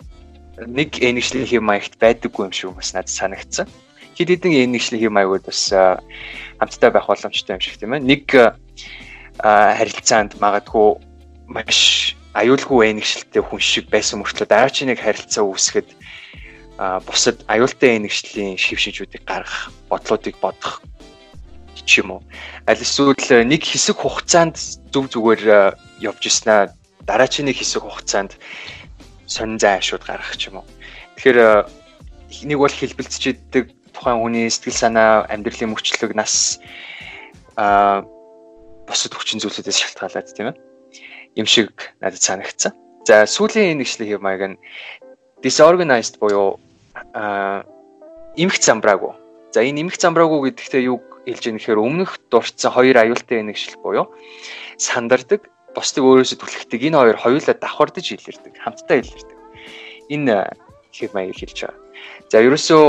нэг 0.57 0.97
энэглэлийн 0.99 1.47
хэв 1.47 1.63
маягт 1.63 1.95
байдаггүй 2.01 2.49
юм 2.49 2.55
шиг 2.57 2.73
бас 2.73 2.97
надад 2.97 3.13
санагдсан. 3.13 3.69
Хэд 4.17 4.29
хэдэн 4.33 4.73
энэглэлийн 4.73 5.03
хэв 5.05 5.13
маягууд 5.13 5.45
бас 5.45 5.61
хамтдаа 6.59 6.91
байх 6.91 7.07
боломжтой 7.07 7.55
юм 7.55 7.63
шиг 7.63 7.77
тийм 7.77 7.95
ээ. 7.95 8.01
Нэг 8.01 8.25
харилцаанд 9.39 10.41
магадгүй 10.41 10.89
маш 11.53 12.15
аюулгүй 12.33 12.91
энэгшилтэй 12.91 13.43
хүн 13.45 13.61
шиг 13.61 13.87
байсан 13.93 14.23
мөртлөө 14.23 14.49
дараагийн 14.49 14.91
нэг 14.91 14.99
харилцаа 15.03 15.45
үүсгэхэд 15.47 15.91
бусад 17.07 17.39
аюултай 17.47 17.99
энэгшлийн 17.99 18.59
шившинчүүдийг 18.59 19.23
гаргах, 19.23 19.71
бодлоодыг 19.87 20.35
бодох 20.43 20.83
ч 21.85 22.01
юм 22.03 22.19
уу. 22.19 22.23
Аль 22.67 22.81
эсвэл 22.81 23.45
нэг 23.45 23.63
хэсэг 23.65 23.97
хугацаанд 24.01 24.57
зүг 24.93 25.13
зүгээр 25.13 25.77
явж 26.01 26.23
ирснаа 26.27 26.73
дараагийн 27.07 27.49
нэг 27.49 27.61
хэсэг 27.61 27.85
хугацаанд 27.85 28.37
сонин 29.27 29.59
зай 29.61 29.79
ашууд 29.79 30.05
гаргах 30.05 30.37
ч 30.37 30.49
юм 30.49 30.61
уу. 30.61 30.67
Тэгэхээр 31.17 31.69
нэг 32.49 32.59
бол 32.59 32.73
хэлбэлцчихдээ 32.73 33.63
тухайн 33.95 34.19
хүний 34.21 34.51
сэтгэл 34.51 34.75
санаа, 34.75 35.25
амьдралын 35.31 35.71
мөчлөг, 35.71 36.13
нас 36.19 36.59
аа 37.57 38.03
бусад 38.87 39.15
хүчин 39.15 39.41
зүйлүүдээс 39.41 39.79
шалтгаалаад 39.81 40.29
тийм 40.35 40.51
ээ. 40.53 40.59
Им 41.41 41.47
шиг 41.47 41.95
надад 42.03 42.21
санагдсан. 42.21 42.73
За 43.07 43.25
сүүлийн 43.25 43.79
нэгжлийн 43.79 44.17
хэв 44.17 44.21
маяг 44.21 44.43
нь 44.45 44.61
disorganized 45.45 46.19
буюу 46.19 46.61
а 47.15 47.65
эмх 48.37 48.57
замбраагүй. 48.61 49.13
За 49.53 49.63
энэ 49.63 49.87
эмх 49.87 49.97
замбраагүй 49.97 50.51
гэдэгтээ 50.51 50.89
юу 50.91 50.99
хэлж 51.25 51.43
ийм 51.49 51.57
гэхээр 51.59 51.81
өмнөх 51.81 52.21
дурдсан 52.31 52.71
хоёр 52.73 52.97
аюултай 53.01 53.41
нэгжил 53.43 53.81
буюу 53.81 54.13
сандардаг, 54.77 55.49
бусдыг 55.75 56.05
өөрөөсөө 56.05 56.39
түлхдэг. 56.39 56.81
Энэ 56.89 56.99
хоёр 57.01 57.19
хоёулаа 57.19 57.57
давхардж 57.57 58.07
илэрдэг, 58.15 58.55
хамтдаа 58.61 58.97
илэрдэг. 59.01 59.39
Энэ 60.13 60.37
хэв 60.93 61.11
маяг 61.15 61.35
хэлж 61.35 61.59
байгаа. 61.65 61.81
За 62.31 62.37
ерөөсөө 62.45 62.87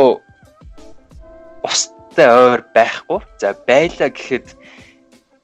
бусдтай 1.63 2.30
ойр 2.30 2.62
байхгүй. 2.75 3.20
За 3.42 3.56
байлаа 3.56 4.10
гэхэд 4.12 4.48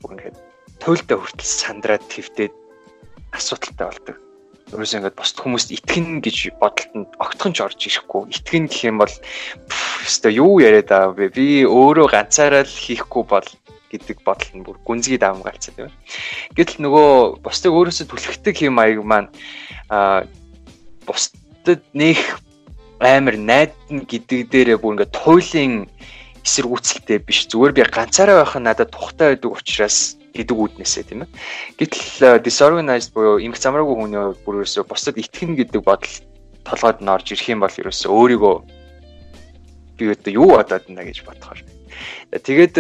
бүр 0.02 0.12
ингээд 0.18 0.38
туйлдаа 0.82 1.18
хүртэл 1.18 1.48
сандраад 1.48 2.04
твтээд 2.10 2.54
асуудалтай 3.32 3.88
болдог. 3.88 4.18
Өөрөөсөө 4.72 4.98
ингээд 5.04 5.20
босд 5.20 5.36
хүмүүст 5.36 5.70
итгэн 5.76 6.24
гэж 6.24 6.56
бодолтод 6.56 7.12
огтхон 7.20 7.52
ч 7.52 7.60
орж 7.60 7.80
ирэхгүй. 7.92 8.32
Итгэн 8.32 8.72
гэх 8.72 8.88
юм 8.88 9.04
бол 9.04 9.14
өстой 10.08 10.40
юу 10.40 10.64
яриад 10.64 10.92
аа 10.96 11.12
бэ? 11.12 11.28
Би 11.36 11.68
өөрөө 11.68 12.08
ганцаараа 12.08 12.64
л 12.64 12.72
хийхгүй 12.72 13.24
бол 13.28 13.48
гэдэг 13.92 14.24
бодол 14.24 14.52
нь 14.56 14.64
бүр 14.64 14.80
гүнзгий 14.88 15.20
давам 15.20 15.44
галцсан 15.44 15.76
тийм. 15.76 15.92
Гэтэл 16.56 16.88
нөгөө 16.88 17.44
бусдыг 17.44 17.76
өөрөөсөө 17.76 18.08
түлхдэг 18.08 18.56
юм 18.64 18.80
аяг 18.80 19.04
маань 19.04 19.28
аа 19.92 20.24
бусдад 21.04 21.84
нэх 21.92 22.40
амар 23.04 23.36
найдна 23.36 24.08
гэдэг 24.08 24.48
дээрээ 24.48 24.80
бүр 24.80 24.96
ингээд 24.96 25.12
туйлын 25.12 25.92
эсэргүүцэлтэй 26.48 27.20
биш. 27.20 27.52
Зүгээр 27.52 27.76
би 27.76 27.84
ганцаараа 27.84 28.48
байх 28.48 28.56
нь 28.56 28.66
надад 28.66 28.96
тухтай 28.96 29.36
байдаг 29.36 29.52
учраас 29.52 30.21
гэдэг 30.32 30.56
үүднээсээ 30.56 31.04
тийм 31.08 31.28
ээ. 31.28 31.32
Гэтэл 31.80 32.40
disorganized 32.44 33.12
буюу 33.12 33.40
эмх 33.44 33.60
замраагүй 33.60 33.96
хүний 33.96 34.20
хувьд 34.20 34.44
бүр 34.48 34.56
ерөөсөө 34.64 34.84
бусдад 34.88 35.20
итгэн 35.20 35.60
гэдэг 35.60 35.82
бодол 35.84 36.16
толгойд 36.64 37.00
нь 37.04 37.12
орж 37.12 37.28
ирэх 37.36 37.52
юм 37.52 37.60
бол 37.64 37.76
ерөөсөө 37.76 38.12
өөрийгөө 38.12 38.56
би 39.98 40.04
одоо 40.12 40.32
юу 40.32 40.50
бодоод 40.56 40.84
байна 40.88 41.04
гэж 41.04 41.18
бодохоор. 41.28 41.60
Тэгээд 42.32 42.76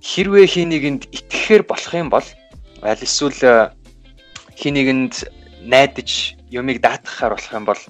хэрвээ 0.00 0.46
хин 0.48 0.68
нэгэнд 0.72 1.02
итгэхээр 1.12 1.62
болох 1.68 1.92
юм 1.94 2.08
бол 2.08 2.26
аль 2.82 3.04
эсвэл 3.04 3.74
хин 4.56 4.74
нэгэнд 4.74 5.14
найдаж 5.68 6.38
юмыг 6.50 6.80
даатгахаар 6.80 7.34
болох 7.36 7.52
юм 7.52 7.66
бол 7.66 7.82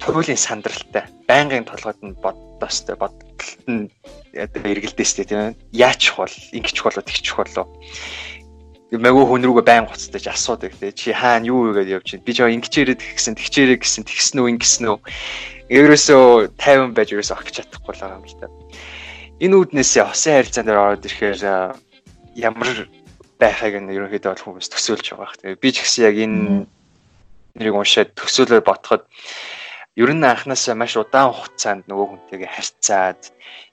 туйлын 0.00 0.40
сандралтай 0.40 1.04
байнгын 1.28 1.68
толгойд 1.68 2.00
нь 2.02 2.18
боддоостой 2.24 2.96
бодолт 2.96 3.48
нь 3.68 3.86
одоо 4.34 4.62
эргэлдээстэй 4.62 5.26
тийм 5.26 5.56
яачих 5.72 6.14
бол 6.16 6.34
ингэчих 6.52 6.84
болоо 6.84 7.02
тэгчих 7.02 7.36
болоо 7.36 7.66
мэгөө 8.90 9.24
хүн 9.30 9.46
рүүгээ 9.46 9.66
байн 9.70 9.86
гоцтойж 9.86 10.26
асуудаг 10.26 10.74
тий 10.74 10.90
чи 10.90 11.14
хаана 11.14 11.46
юу 11.46 11.70
вэ 11.70 11.86
гэдээ 11.86 11.94
явж 11.94 12.06
чинь 12.10 12.26
би 12.26 12.34
жоо 12.34 12.50
ингэчээрээ 12.50 12.98
тэгсэн 12.98 13.38
тэгчээрээ 13.38 13.78
гэсэн 13.78 14.02
тэгсэн 14.02 14.42
үү 14.42 14.50
ингэсэн 14.58 14.90
үү. 14.90 14.98
Ерөөсөө 15.70 16.58
50 16.58 16.98
байж 16.98 17.14
ерөөсөө 17.14 17.38
огч 17.38 17.54
чадахгүй 17.54 17.94
л 17.94 18.02
байгаа 18.02 18.18
юм 18.18 18.26
л 18.26 18.38
та. 18.42 18.50
Энэ 19.38 19.54
үүднээсээ 19.62 20.04
хосын 20.10 20.34
харилцаан 20.42 20.66
дээр 20.66 20.82
ороод 20.82 21.06
ирэхээр 21.06 21.38
ямар 22.34 22.68
байхыг 23.38 23.74
нь 23.78 23.94
ерөнхийдөө 23.94 24.30
бол 24.34 24.44
хүмүүс 24.58 24.66
төсөөлж 24.74 25.06
байгаа. 25.14 25.38
Тэгээ 25.38 25.62
би 25.62 25.70
ч 25.70 25.76
гэсэн 25.86 26.02
яг 26.10 26.16
энэ 26.18 26.38
нэрийг 27.62 27.78
уншаад 27.78 28.10
төсөөлөөр 28.18 28.66
ботход 28.66 29.06
ер 29.96 30.10
нь 30.14 30.22
анханасаа 30.22 30.74
маш 30.78 30.94
удаан 30.94 31.34
хугацаанд 31.34 31.84
нөгөө 31.90 32.06
хүнтэйгээ 32.10 32.50
харьцаад 32.54 33.20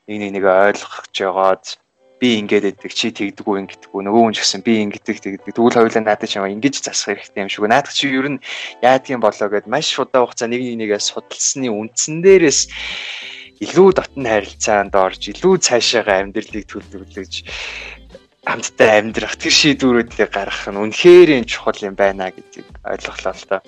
нэг 0.07 0.17
нэг 0.17 0.31
нэг 0.37 0.45
ойлгох 0.45 1.05
жагаад 1.13 1.65
би 2.17 2.41
ингээд 2.41 2.73
өгдөг 2.73 2.93
чи 2.97 3.13
тэгдэггүй 3.13 3.57
ингэдэггүй 3.61 4.01
нөгөө 4.01 4.21
хүн 4.25 4.33
ч 4.33 4.41
гэсэн 4.41 4.61
би 4.65 4.73
ингэдэг 4.89 5.17
тэгдэг 5.21 5.53
тэгвэл 5.53 5.77
хоёулаа 5.77 6.01
надад 6.01 6.25
чамаа 6.25 6.49
ингэж 6.49 6.81
засах 6.81 7.13
хэрэгтэй 7.13 7.45
юм 7.45 7.51
шиг 7.53 7.69
наад 7.69 7.85
чи 7.93 8.09
ер 8.09 8.25
нь 8.33 8.41
яадгийн 8.81 9.21
болоо 9.21 9.47
гэд 9.53 9.69
маш 9.69 9.93
удаан 10.01 10.25
хугацаа 10.25 10.49
нэг 10.49 10.65
нэгээс 10.65 11.13
судалсны 11.13 11.69
үндсэн 11.69 12.25
дээрээс 12.25 12.59
илүү 13.61 13.89
дотн 13.93 14.25
харилцаанд 14.25 14.93
орж 14.97 15.21
илүү 15.29 15.53
цаашаага 15.61 16.25
амьдралыг 16.25 16.65
төлөвлөж 16.65 17.33
хамтдаа 18.49 18.91
амьдрах 18.97 19.37
тэр 19.37 19.53
шийдвэрүүдийг 19.53 20.33
гаргах 20.33 20.73
нь 20.73 20.81
үнэхээр 20.81 21.45
чухал 21.45 21.77
юм 21.85 21.93
байна 21.93 22.33
гэдгийг 22.33 22.65
ойлголоо 22.81 23.35
л 23.37 23.45
доо. 23.49 23.61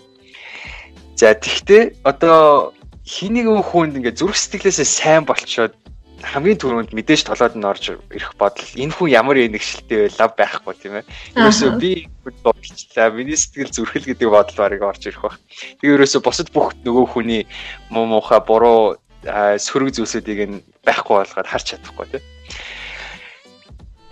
За 1.20 1.36
тэгвэл 1.36 2.00
одоо 2.08 2.72
хий 3.04 3.28
нэгэн 3.28 3.60
хүнд 3.60 4.00
ингээ 4.00 4.16
зүрх 4.16 4.40
сэтгэлээсээ 4.40 4.88
сайн 4.88 5.24
болчоод 5.28 5.76
хамгийн 6.24 6.56
түрүүнд 6.56 6.96
мэдээж 6.96 7.28
толоод 7.28 7.60
нь 7.60 7.68
орж 7.68 7.92
ирэх 7.92 8.40
бодол 8.40 8.72
энэ 8.80 8.96
хүн 8.96 9.12
ямар 9.12 9.36
энэгшилтэй 9.36 10.08
байлаа 10.08 10.30
байхгүй 10.32 10.74
тийм 10.80 10.96
ээ. 11.04 11.10
Ерөөсөө 11.36 11.70
би 11.76 12.08
бодчихлаа. 12.24 13.12
Миний 13.12 13.36
сэтгэл 13.36 13.68
зүрхэл 13.68 14.08
гэдэг 14.08 14.32
бодол 14.32 14.58
барыг 14.64 14.80
орж 14.80 15.12
ирэх 15.12 15.20
баг. 15.20 15.36
Тэгээ 15.84 15.96
ерөөсөө 16.00 16.22
босод 16.24 16.56
бүх 16.56 16.72
нөгөө 16.88 17.06
хүний 17.12 17.44
муу 17.92 18.08
муухай 18.08 18.40
буруу 18.40 18.96
сөрөг 19.28 20.00
зүйлсүүдийг 20.00 20.40
нь 20.48 20.64
байхгүй 20.88 21.20
болгоод 21.20 21.52
харч 21.52 21.76
чадахгүй 21.76 22.08
тийм. 22.16 22.24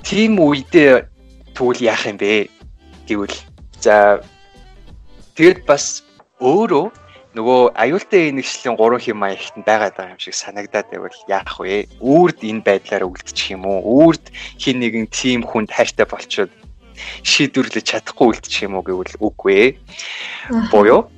Тийм 0.03 0.31
үедээ 0.43 1.07
тэгвэл 1.55 1.87
яах 1.87 2.03
юм 2.03 2.19
бэ? 2.19 2.51
Гэвэл 3.07 3.35
за 3.79 4.19
тэгэд 5.39 5.63
бас 5.63 6.06
өөрөө 6.41 6.85
нөгөө 7.37 7.61
аюултай 7.77 8.33
нэгшлийн 8.33 8.77
3 8.77 8.97
хэм 9.01 9.17
маягт 9.17 9.55
байгаад 9.61 9.93
байгаа 9.97 10.13
юм 10.17 10.21
шиг 10.21 10.33
санагдаад 10.33 10.87
байвал 10.89 11.19
яах 11.29 11.53
вэ? 11.61 11.85
Үрд 12.01 12.39
энэ 12.41 12.65
байдлаар 12.65 13.05
үлдчих 13.05 13.53
юм 13.53 13.65
уу? 13.65 14.09
Үрд 14.09 14.33
хин 14.57 14.81
нэгэн 14.81 15.07
тим 15.13 15.41
хүнд 15.45 15.69
хайртай 15.69 16.05
болчиход 16.09 16.53
шийдвэрлэж 17.21 17.85
чадахгүй 17.85 18.27
үлдчих 18.33 18.65
юм 18.65 18.77
уу 18.77 18.85
гэвэл 18.85 19.21
үгүй 19.21 19.53
ээ. 19.53 19.69
Боёо 20.73 21.09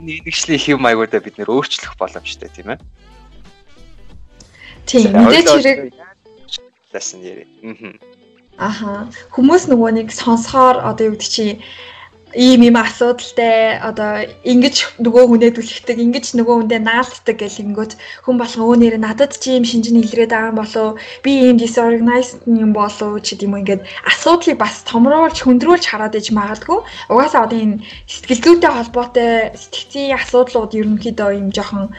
нэгшлийн 0.00 0.60
хэм 0.60 0.80
маягуудаа 0.82 1.20
бид 1.24 1.36
нэр 1.40 1.52
өөрчлөх 1.52 1.96
боломжтой 1.96 2.48
тийм 2.52 2.76
ээ. 2.76 2.80
Тийм 4.84 5.14
мэдээч 5.14 5.48
хэрэг 5.56 5.94
ласан 6.92 7.20
яри. 7.22 7.46
Аха. 8.58 9.08
Хүмүүс 9.32 9.72
нөгөө 9.72 9.90
нэг 9.96 10.08
сонсохоор 10.12 10.84
одоо 10.84 11.12
юу 11.12 11.16
гэдэг 11.16 11.30
чи 11.32 11.44
ийм 12.34 12.64
ийм 12.64 12.76
асуудалтай 12.80 13.76
одоо 13.76 14.24
ингэж 14.40 14.96
нөгөө 15.04 15.24
хүнээ 15.28 15.52
түлхдэг 15.52 15.98
ингэж 16.00 16.26
нөгөө 16.40 16.54
хүндээ 16.64 16.80
наалтдаг 16.80 17.36
гэл 17.36 17.60
ингэнгүүт 17.60 17.92
хүн 18.24 18.36
болгон 18.40 18.64
өө 18.68 18.76
нэр 18.80 18.96
надад 18.96 19.36
чи 19.36 19.52
ийм 19.52 19.64
шинжин 19.68 20.00
илрээд 20.00 20.32
байгаа 20.32 20.56
болов 20.56 20.96
би 21.20 21.32
ийм 21.44 21.60
disorganized 21.60 22.40
юм 22.48 22.72
болов 22.72 23.20
ч 23.20 23.36
гэдэм 23.36 23.52
юм 23.52 23.60
ингээд 23.60 23.82
асуудлыг 24.08 24.56
бас 24.56 24.80
томруулж 24.88 25.44
хөндрүүлж 25.44 25.84
хараад 25.88 26.16
иж 26.16 26.32
магадгүй 26.32 26.80
угаасаа 27.12 27.44
одоо 27.44 27.58
энэ 27.60 27.84
сэтгэл 28.08 28.44
зүйтэй 28.44 28.72
холбоотой 28.72 29.32
сэтгцийн 29.52 30.16
асуудлууд 30.16 30.72
ерөнхийдөө 30.72 31.30
ийм 31.36 31.48
жоохон 31.52 31.92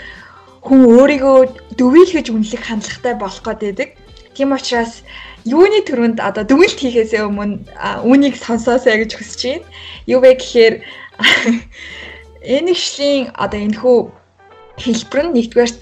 хүн 0.65 0.81
өөрийгөө 0.97 1.37
дөвийлгэж 1.77 2.27
үнэлэх 2.31 2.63
хандлагатай 2.65 3.13
болох 3.19 3.43
гэдэг. 3.43 3.89
Тийм 4.33 4.55
учраас 4.55 5.03
юуны 5.45 5.83
төрөнд 5.83 6.17
одоо 6.23 6.43
дүгнэлт 6.47 6.79
хийхээсээ 6.79 7.27
өмнө 7.27 7.67
үүнийг 8.07 8.35
сонсоосэй 8.39 9.03
гэж 9.03 9.11
хүсэж 9.15 9.41
байна. 9.43 9.67
Юу 10.07 10.19
вэ 10.23 10.39
гэхээр 10.39 10.75
энэгшлийн 12.57 13.31
одоо 13.35 13.59
энэхүү 13.59 13.97
хэлбэр 14.79 15.21
нь 15.27 15.33
нэгдүгээрт 15.37 15.81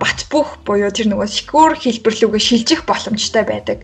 бац 0.00 0.18
бүх 0.30 0.60
буюу 0.62 0.92
тэр 0.92 1.08
нөгөө 1.10 1.28
секур 1.28 1.74
хэлбэрлүүгээ 1.74 2.42
шилжих 2.42 2.80
боломжтой 2.86 3.44
байдаг. 3.48 3.82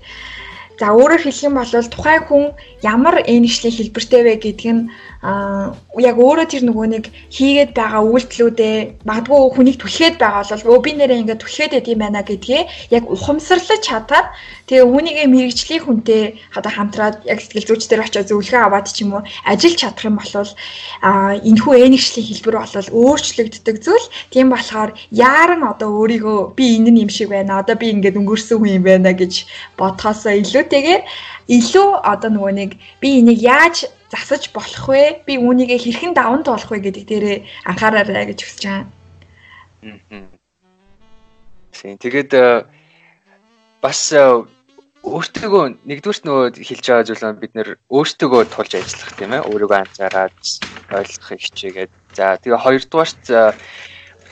За 0.83 0.91
өөрөөр 0.99 1.23
хэлэх 1.23 1.47
юм 1.47 1.55
бол 1.63 1.71
тухайн 1.95 2.23
хүн 2.27 2.45
ямар 2.83 3.23
энэшлийн 3.23 3.71
хэлбэртэй 3.79 4.23
вэ 4.27 4.35
гэдг 4.43 4.63
нь 4.75 4.83
яг 5.23 6.17
өөрөө 6.19 6.47
тэр 6.51 6.67
нөгөө 6.67 6.87
нэг 6.99 7.05
хийгээд 7.31 7.79
байгаа 7.79 8.03
үйлдэлүүдээ 8.03 9.07
магадгүй 9.07 9.39
хүнийг 9.55 9.79
түлхээд 9.79 10.19
байгаа 10.19 10.43
бол 10.51 10.75
өө 10.75 10.79
би 10.83 10.91
нэрээ 10.99 11.23
ингээд 11.23 11.43
түлхээд 11.47 11.73
байд 11.79 11.87
юм 11.95 12.03
байна 12.03 12.27
гэдгээ 12.27 12.63
яг 12.91 13.05
ухамсарлаж 13.07 13.81
чадаад 13.87 14.35
тэгээ 14.67 14.83
үүнийгээ 14.83 15.27
мэрэгжлийн 15.31 15.83
хүнтэй 15.87 16.23
одоо 16.59 16.73
хамтраад 16.75 17.23
яг 17.31 17.39
сэтгэл 17.39 17.69
зүйчдэр 17.71 18.03
очиод 18.03 18.27
зөвлөгөө 18.27 18.63
аваад 18.67 18.91
ч 18.91 19.07
юм 19.07 19.15
уу 19.15 19.23
ажиллаж 19.47 19.79
чадах 19.79 20.07
юм 20.11 20.19
бол 20.19 20.51
энэхүү 21.47 21.75
энэгшлийн 21.87 22.27
хэлбэр 22.27 22.57
бол 22.59 22.89
өөрчлөгддөг 22.91 23.77
зүйл. 23.79 24.07
Тийм 24.35 24.51
болохоор 24.51 24.91
яаран 25.15 25.63
одоо 25.63 26.03
өөрийгөө 26.03 26.59
би 26.59 26.83
энэ 26.83 26.91
нь 26.91 27.03
юм 27.07 27.11
шиг 27.15 27.31
байна. 27.31 27.63
Одоо 27.63 27.79
би 27.79 27.95
ингээд 27.95 28.19
өнгөрсөн 28.19 28.59
хүн 28.59 28.75
юм 28.81 28.85
байна 28.87 29.15
гэж 29.15 29.47
бодхоосоо 29.79 30.35
илүүтэйгээр 30.73 31.03
илүү 31.53 31.89
одоо 32.01 32.31
нөгөө 32.33 32.53
нэг 32.57 32.71
би 33.01 33.21
энийг 33.21 33.41
яаж 33.45 33.93
засаж 34.09 34.49
болох 34.57 34.89
вэ? 34.89 35.25
Би 35.29 35.37
үүнийгээ 35.37 35.79
хэрхэн 35.79 36.17
даван 36.17 36.43
туулах 36.45 36.73
вэ 36.73 36.81
гэдэг 36.81 37.05
дээрээ 37.09 37.39
анхаараарай 37.69 38.33
гэж 38.33 38.41
хүсэж 38.41 38.63
байна. 38.65 38.89
Тийм. 41.73 41.97
Тэгээд 42.01 42.33
э, 42.33 42.65
бас 43.85 44.01
э, 44.13 44.45
өөртөөгөө 45.03 45.65
нэгдүгürt 45.89 46.25
нөгөө 46.25 46.47
хэлж 46.63 46.85
байгаа 46.89 47.09
зүйл 47.09 47.25
нь 47.27 47.41
бид 47.43 47.53
нэр 47.57 47.69
өөртөөгөө 47.91 48.43
тулж 48.53 48.73
ажиллах 48.77 49.13
тийм 49.19 49.33
ээ. 49.35 49.45
Өөрийгөө 49.51 49.79
анзаараад 49.83 50.37
ойлгохыг 50.93 51.41
хичээгээд. 51.43 51.93
За 52.15 52.37
тэгээ 52.39 52.65
хоёрдугаарт 52.65 53.25
э, 53.35 53.57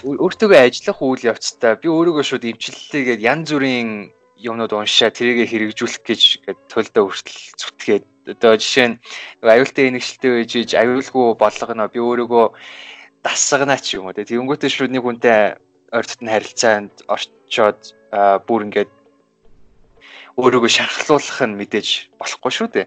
өөртөөгөө 0.04 0.60
ажиллах 0.62 0.98
үйл 1.02 1.28
явцтай 1.32 1.74
би 1.80 1.88
өөрийгөө 1.90 2.24
шууд 2.24 2.44
имчиллээгээд 2.46 3.24
янз 3.24 3.48
бүрийн 3.50 4.14
юмнууд 4.40 4.72
уншаа 4.72 5.10
тэрийгэ 5.12 5.44
хэрэгжүүлэх 5.50 6.02
гэж 6.04 6.22
гээд 6.44 6.60
төлдөө 6.72 7.04
хүртэл 7.04 7.40
зүтгээд 7.60 8.04
одоо 8.34 8.54
жишээ 8.56 8.88
нь 8.88 9.00
аюултай 9.44 9.90
нэгшилтэй 9.92 10.30
байж 10.32 10.52
иж 10.56 10.70
аюулгүй 10.76 11.26
болгоно 11.36 11.88
би 11.92 11.98
өөрийгөө 12.00 12.46
дасгана 13.24 13.76
ч 13.76 14.00
юм 14.00 14.08
уу 14.08 14.16
тэгэнгүүтээ 14.16 14.70
шууд 14.72 14.92
нэг 14.92 15.04
хүнтэй 15.04 15.60
ойртот 15.92 16.20
нь 16.24 16.32
харилцаанд 16.32 16.94
орчоод 17.10 17.80
бүр 18.46 18.60
ингээд 18.66 18.92
өөрийгөө 20.40 20.70
шархлуулах 20.72 21.38
нь 21.44 21.58
мэдээж 21.60 21.88
болохгүй 22.16 22.52
шүү 22.54 22.68
дээ 22.72 22.86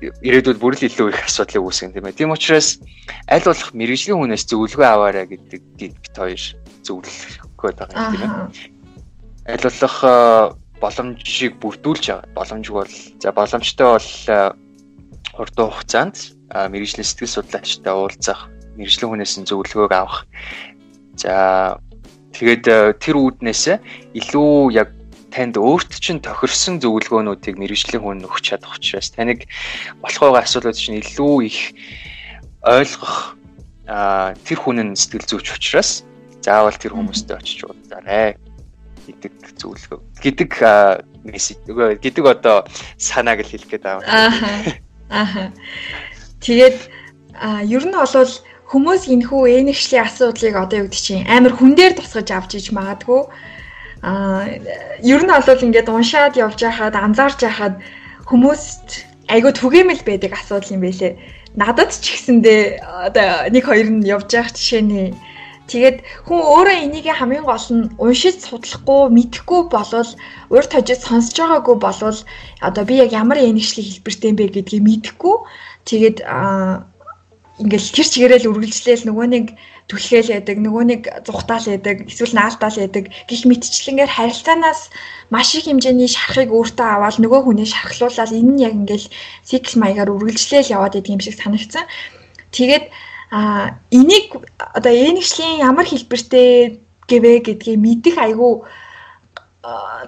ирээдүйд 0.00 0.60
бүр 0.60 0.76
л 0.76 0.86
илүү 0.86 1.08
их 1.08 1.24
асуудлыг 1.24 1.64
үүсгэн 1.64 1.96
тийм 1.96 2.04
ээ. 2.04 2.18
Тийм 2.20 2.36
учраас 2.36 2.84
аль 3.32 3.48
болох 3.48 3.72
мэрэгжлийн 3.72 4.20
хүнээс 4.20 4.44
зөвлөгөө 4.44 4.84
аваарай 4.92 5.24
гэдэг 5.24 5.62
бит 5.80 6.12
хоёр 6.12 6.42
зөвлөх 6.84 7.16
гээд 7.56 7.76
байгаа 7.80 7.96
юм 7.96 8.12
тийм 8.12 8.28
ээ. 8.28 8.75
Аль 9.46 9.62
болох 9.62 9.96
боломжийг 10.80 11.56
бүрдүүлж 11.62 12.04
байгаа. 12.10 12.34
Боломжгүй 12.34 12.82
бол 12.82 12.96
за 13.22 13.32
боломжтой 13.32 13.88
бол 13.94 14.10
хурдан 15.36 15.70
хугацаанд 15.70 16.16
мэрэгжлийн 16.50 17.06
сэтгэл 17.06 17.34
судлаачтай 17.40 17.94
уулзах, 17.94 18.50
мэрэгжлийн 18.76 19.10
хүнээс 19.10 19.34
нь 19.38 19.48
зөвлөгөөг 19.48 19.92
авах. 19.94 20.26
За 21.16 21.78
тэгээд 22.34 22.98
тэр 22.98 23.16
үүднээс 23.16 23.62
илүү 24.18 24.52
яг 24.74 24.90
танд 25.32 25.56
өөрт 25.60 25.92
чинь 26.00 26.24
тохирсон 26.24 26.80
зөвлөгөөнүүдийг 26.80 27.56
мэрэгжлийн 27.60 28.02
хүн 28.02 28.24
өгч 28.24 28.56
чадах 28.56 28.76
учраас 28.76 29.12
таныг 29.12 29.44
болох 30.00 30.20
байгаа 30.20 30.44
асуудлууд 30.44 30.76
чинь 30.80 31.00
илүү 31.00 31.34
их 31.44 31.58
ойлгох 32.64 33.36
тэр 33.86 34.58
хүн 34.58 34.92
нь 34.92 34.96
сэтгэл 34.96 35.28
зүйч 35.28 35.46
учраас 35.56 35.90
заавал 36.40 36.76
тэр 36.76 36.96
хүмүүстэй 36.96 37.36
очиж 37.36 37.68
уулзаарай 37.68 38.40
гэдэг 39.06 39.32
зөвлөгөө 39.60 40.00
гэдэг 40.22 40.50
мессеж 41.26 41.58
нөгөө 41.66 41.98
гэдэг 42.02 42.24
одоо 42.26 42.66
санааг 42.98 43.42
л 43.42 43.50
хэлэх 43.50 43.70
гээд 43.70 43.84
байгаа. 43.84 44.02
Аа. 45.10 45.50
Тэгээд 46.42 46.78
ер 47.70 47.84
нь 47.86 47.94
бол 47.94 48.32
хүмүүс 48.66 49.02
энэхүү 49.06 49.42
энэгшлийн 49.62 50.06
асуудлыг 50.06 50.54
одоо 50.58 50.78
юу 50.82 50.88
гэдэг 50.90 51.02
чинь 51.02 51.26
амар 51.30 51.54
хүн 51.54 51.78
дээр 51.78 51.94
тусгаж 51.94 52.28
авч 52.34 52.58
иж 52.58 52.66
магадгүй. 52.74 53.22
Аа 54.02 54.46
ер 55.02 55.22
нь 55.22 55.30
бол 55.30 55.64
ингээд 55.66 55.88
уншаад 55.90 56.34
явж 56.34 56.58
байхад 56.66 56.94
анзаарч 56.94 57.38
байхад 57.46 57.74
хүмүүст 58.26 59.06
айгүй 59.30 59.52
түгээмэл 59.54 60.02
байдаг 60.02 60.32
асуудал 60.34 60.74
юм 60.74 60.82
байлээ. 60.82 61.14
Надад 61.54 61.94
ч 61.94 62.14
гэсэндээ 62.14 62.82
одоо 62.82 63.48
нэг 63.54 63.64
хоёр 63.64 63.88
нь 63.90 64.06
явж 64.06 64.28
байх 64.34 64.50
жишээний 64.52 65.14
Тэгээд 65.66 65.98
хүн 66.26 66.40
өөрөө 66.46 66.76
энийг 66.86 67.06
хамгийн 67.10 67.42
гол 67.42 67.66
нь 67.74 67.90
уншиж 67.98 68.38
судлахгүй, 68.46 69.10
мэдэхгүй 69.10 69.60
болвол 69.66 70.10
урд 70.54 70.70
хожид 70.70 71.00
сонсож 71.02 71.36
байгаагүй 71.42 71.76
болвол 71.82 72.18
одоо 72.62 72.84
би 72.86 72.94
яг 73.02 73.10
ямар 73.10 73.42
энэчлэг 73.42 73.86
хэлбэртэй 73.86 74.30
юм 74.30 74.38
бэ 74.38 74.46
гэдгийг 74.54 74.82
мэдэхгүй. 74.86 75.36
Тэгээд 75.90 76.18
ингээл 77.56 77.88
тэр 77.96 78.06
чигээрэл 78.12 78.50
үргэлжлээл 78.52 79.08
нөгөө 79.10 79.26
нэг 79.32 79.46
түлхээл 79.88 80.34
яадаг, 80.38 80.56
нөгөө 80.60 80.84
нэг 80.86 81.00
зүхтаал 81.24 81.66
яадаг, 81.72 81.96
эсвэл 82.10 82.34
наалтаал 82.36 82.76
яадаг 82.84 83.04
гих 83.26 83.42
мэтчлэнгээр 83.48 84.12
харилцаанаас 84.12 84.90
маш 85.32 85.54
их 85.54 85.64
хэмжээний 85.64 86.10
шархыг 86.10 86.50
өөртөө 86.52 86.86
аваад 86.86 87.16
нөгөө 87.22 87.40
хүнээ 87.46 87.68
шархлуулаад 87.70 88.34
энэ 88.34 88.50
нь 88.50 88.62
яг 88.66 88.74
ингээл 88.76 89.06
секс 89.46 89.72
маягаар 89.78 90.12
үргэлжлээл 90.14 90.74
яваад 90.74 90.94
байдаг 90.98 91.14
юм 91.14 91.22
шиг 91.22 91.38
санагдсан. 91.38 91.86
Тэгээд 92.50 92.90
А 93.30 93.78
энийг 93.90 94.34
одоо 94.58 94.92
энэгшлийн 94.92 95.60
ямар 95.66 95.86
хэлбэртэй 95.88 96.80
гэвэ 97.10 97.32
гэдгийг 97.46 97.78
мэдэх 97.78 98.16
айгүй 98.18 98.62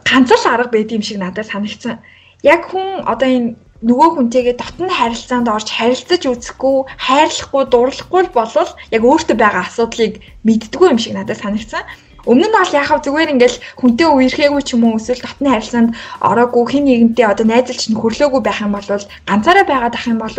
ганц 0.07 0.31
л 0.31 0.47
арга 0.47 0.71
байд 0.71 0.95
юм 0.95 1.03
шиг 1.03 1.19
надад 1.19 1.47
санагдсан. 1.51 1.99
Яг 2.43 2.71
хүн 2.71 3.03
одоо 3.03 3.29
энэ 3.29 3.57
нөгөө 3.83 4.09
хүнтэйгээ 4.15 4.57
дотн 4.59 4.91
харилцаанд 4.91 5.49
орж 5.51 5.69
харилцаж 5.71 6.23
үзэхгүй, 6.27 6.77
хайрлахгүй, 7.07 7.63
дурлахгүй 7.71 8.23
болвол 8.35 8.71
яг 8.95 9.03
өөртөө 9.03 9.37
байгаа 9.39 9.63
асуудлыг 9.67 10.19
мэддэггүй 10.47 10.89
юм 10.91 10.99
шиг 10.99 11.15
надад 11.15 11.39
санагдсан. 11.43 11.83
Өмнө 12.27 12.47
нь 12.51 12.57
бол 12.59 12.73
яхав 12.83 12.99
зүгээр 13.07 13.33
ингээл 13.39 13.59
хүнтэй 13.79 14.09
үерхээгүй 14.11 14.63
ч 14.67 14.75
юм 14.75 14.83
уу 14.91 14.99
эсвэл 14.99 15.23
дотны 15.23 15.49
харилцаанд 15.55 15.91
ороогүй 16.19 16.65
хин 16.67 16.85
нэгэнтэй 16.91 17.27
одоо 17.31 17.47
найзалч 17.47 17.83
нь 17.91 18.01
хөрлөөгүй 18.01 18.43
байх 18.43 18.59
юм 18.67 18.73
бол 18.75 18.89
ганцаараа 19.29 19.67
байгаад 19.69 19.95
ах 19.95 20.07
юм 20.11 20.19
бол 20.19 20.35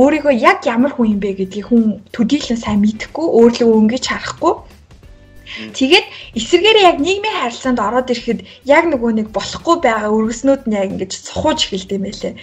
өөрийгөө 0.00 0.34
яг 0.50 0.58
ямар 0.64 0.92
хүн 0.96 1.12
юм 1.14 1.20
бэ 1.20 1.30
гэдгийг 1.36 1.66
хүн 1.68 2.00
төдийлөн 2.16 2.60
сайн 2.64 2.80
мэдэхгүй, 2.80 3.26
өөрлөгөө 3.38 3.76
өнгөж 3.76 4.04
харахгүй 4.08 4.54
Тэгээд 5.48 6.06
эсвэргээрээ 6.36 6.84
яг 6.92 6.98
нийгмийн 7.00 7.40
харилцаанд 7.40 7.80
ороод 7.80 8.12
ирэхэд 8.12 8.40
яг 8.68 8.84
нөгөө 8.92 9.10
нэг 9.16 9.28
болохгүй 9.32 9.76
байгаа 9.80 10.12
өргөснүүд 10.12 10.62
нь 10.68 10.76
яг 10.76 10.88
ингэж 10.92 11.12
сухууж 11.24 11.58
эхэлдэг 11.64 11.96
юм 11.96 12.04
байлээ. 12.04 12.34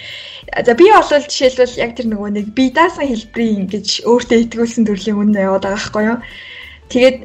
За 0.65 0.73
би 0.73 0.85
бол 0.89 1.05
жишээлбэл 1.05 1.81
яг 1.85 1.91
тэр 1.93 2.07
нөгөө 2.09 2.29
нэг 2.33 2.47
би 2.57 2.73
даасан 2.73 3.05
хэлбэрийн 3.05 3.69
ингэж 3.69 3.87
өөртөө 4.09 4.37
итгүүлсэн 4.49 4.83
төрлийн 4.89 5.21
үнэ 5.21 5.45
яваад 5.45 5.63
байгаа 5.63 5.77
байхгүй 5.77 6.03
юу. 6.09 6.17
Тэгээд 6.89 7.17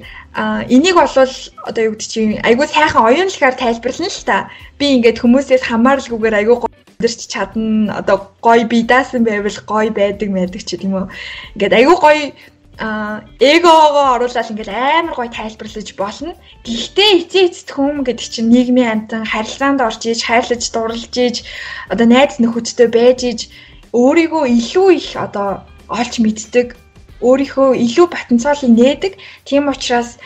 энийг 0.70 0.94
бол 0.94 1.10
одоо 1.10 1.82
юу 1.84 1.92
гэдэг 1.94 2.08
чинь 2.08 2.40
айгүй 2.40 2.66
сайхан 2.70 3.04
оюунлахаар 3.04 3.56
тайлбарлана 3.58 4.08
л 4.08 4.24
та. 4.24 4.50
Би 4.78 4.86
ингээд 4.96 5.20
хүмүүсээс 5.20 5.64
хамааралгүйгээр 5.66 6.38
айгүй 6.40 6.56
өдөрч 6.64 7.20
чадна. 7.28 7.98
Одоо 8.00 8.30
гоё 8.40 8.64
би 8.64 8.84
даасан 8.84 9.24
байвал 9.24 9.58
гоё 9.66 9.90
байдаг 9.90 10.28
байдаг 10.32 10.62
ч 10.64 10.76
гэдэм 10.76 10.92
үү. 10.96 11.06
Ингээд 11.56 11.76
айгүй 11.76 11.96
гоё 11.98 12.24
а 12.80 13.20
эгоогоо 13.36 14.16
оруулаад 14.16 14.50
ингээл 14.50 14.72
амар 14.72 15.14
гоё 15.14 15.28
тайлбарлаж 15.28 15.88
болно. 16.00 16.32
Гэхдээ 16.64 17.10
эцээ 17.20 17.44
эцэд 17.52 17.68
хүм 17.76 18.08
гэдэг 18.08 18.28
чинь 18.32 18.48
нийгмийн 18.48 19.04
амтан 19.04 19.28
харилцаанд 19.28 19.84
орж 19.84 20.00
иж, 20.08 20.24
хайрлаж, 20.24 20.64
дурлж 20.72 21.12
иж, 21.12 21.36
одоо 21.92 22.06
найз 22.08 22.40
нөхөдтэй 22.40 22.88
байж 22.88 23.20
иж 23.28 23.40
өөрийгөө 23.92 24.44
илүү 24.48 24.88
их 24.96 25.08
одоо 25.12 25.60
олж 25.92 26.14
мэддэг, 26.24 26.79
өөрийнхөө 27.20 27.76
илүү 27.76 28.06
потенциалыг 28.08 28.70
нээдэг. 28.72 29.12
Тийм 29.44 29.68
учраас 29.68 30.16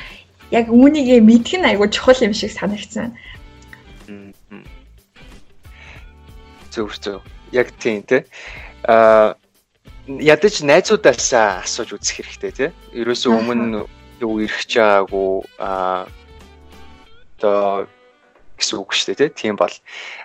яг 0.51 0.71
үүнийгээ 0.71 1.21
мэдэх 1.21 1.59
нь 1.59 1.69
айгүй 1.69 1.89
чухал 1.91 2.19
юм 2.23 2.35
шиг 2.35 2.55
санагдсан. 2.55 3.15
Зөв 6.71 6.95
зөв. 6.99 7.23
Яг 7.51 7.71
тийм 7.79 8.03
те. 8.03 8.27
Аа 8.87 9.35
ядаж 10.07 10.61
найзуудаас 10.63 11.33
асууж 11.33 11.97
үзэх 11.97 12.21
хэрэгтэй 12.21 12.53
тий. 12.53 12.71
Ерөөсөө 12.93 13.33
өмнө 13.33 13.89
юу 14.21 14.35
ирэх 14.45 14.67
ч 14.69 14.77
байгаагүй 14.79 15.49
а 15.59 16.05
одоо 17.39 17.89
гэсэн 18.61 18.79
үг 18.79 18.91
шүү 18.93 19.07
дээ 19.15 19.19
тий. 19.19 19.31
Тийм 19.33 19.57
бол 19.57 19.73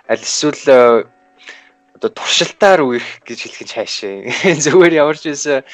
аль 0.06 0.20
эсвэл 0.20 1.08
одоо 1.96 2.10
туршилтаар 2.12 2.84
үерх 2.84 3.24
гэж 3.24 3.38
хэлэх 3.40 3.62
нь 3.64 3.72
цаашаа. 3.72 4.14
Зүгээр 4.64 5.00
ямар 5.00 5.16
ч 5.16 5.32
байсан 5.32 5.64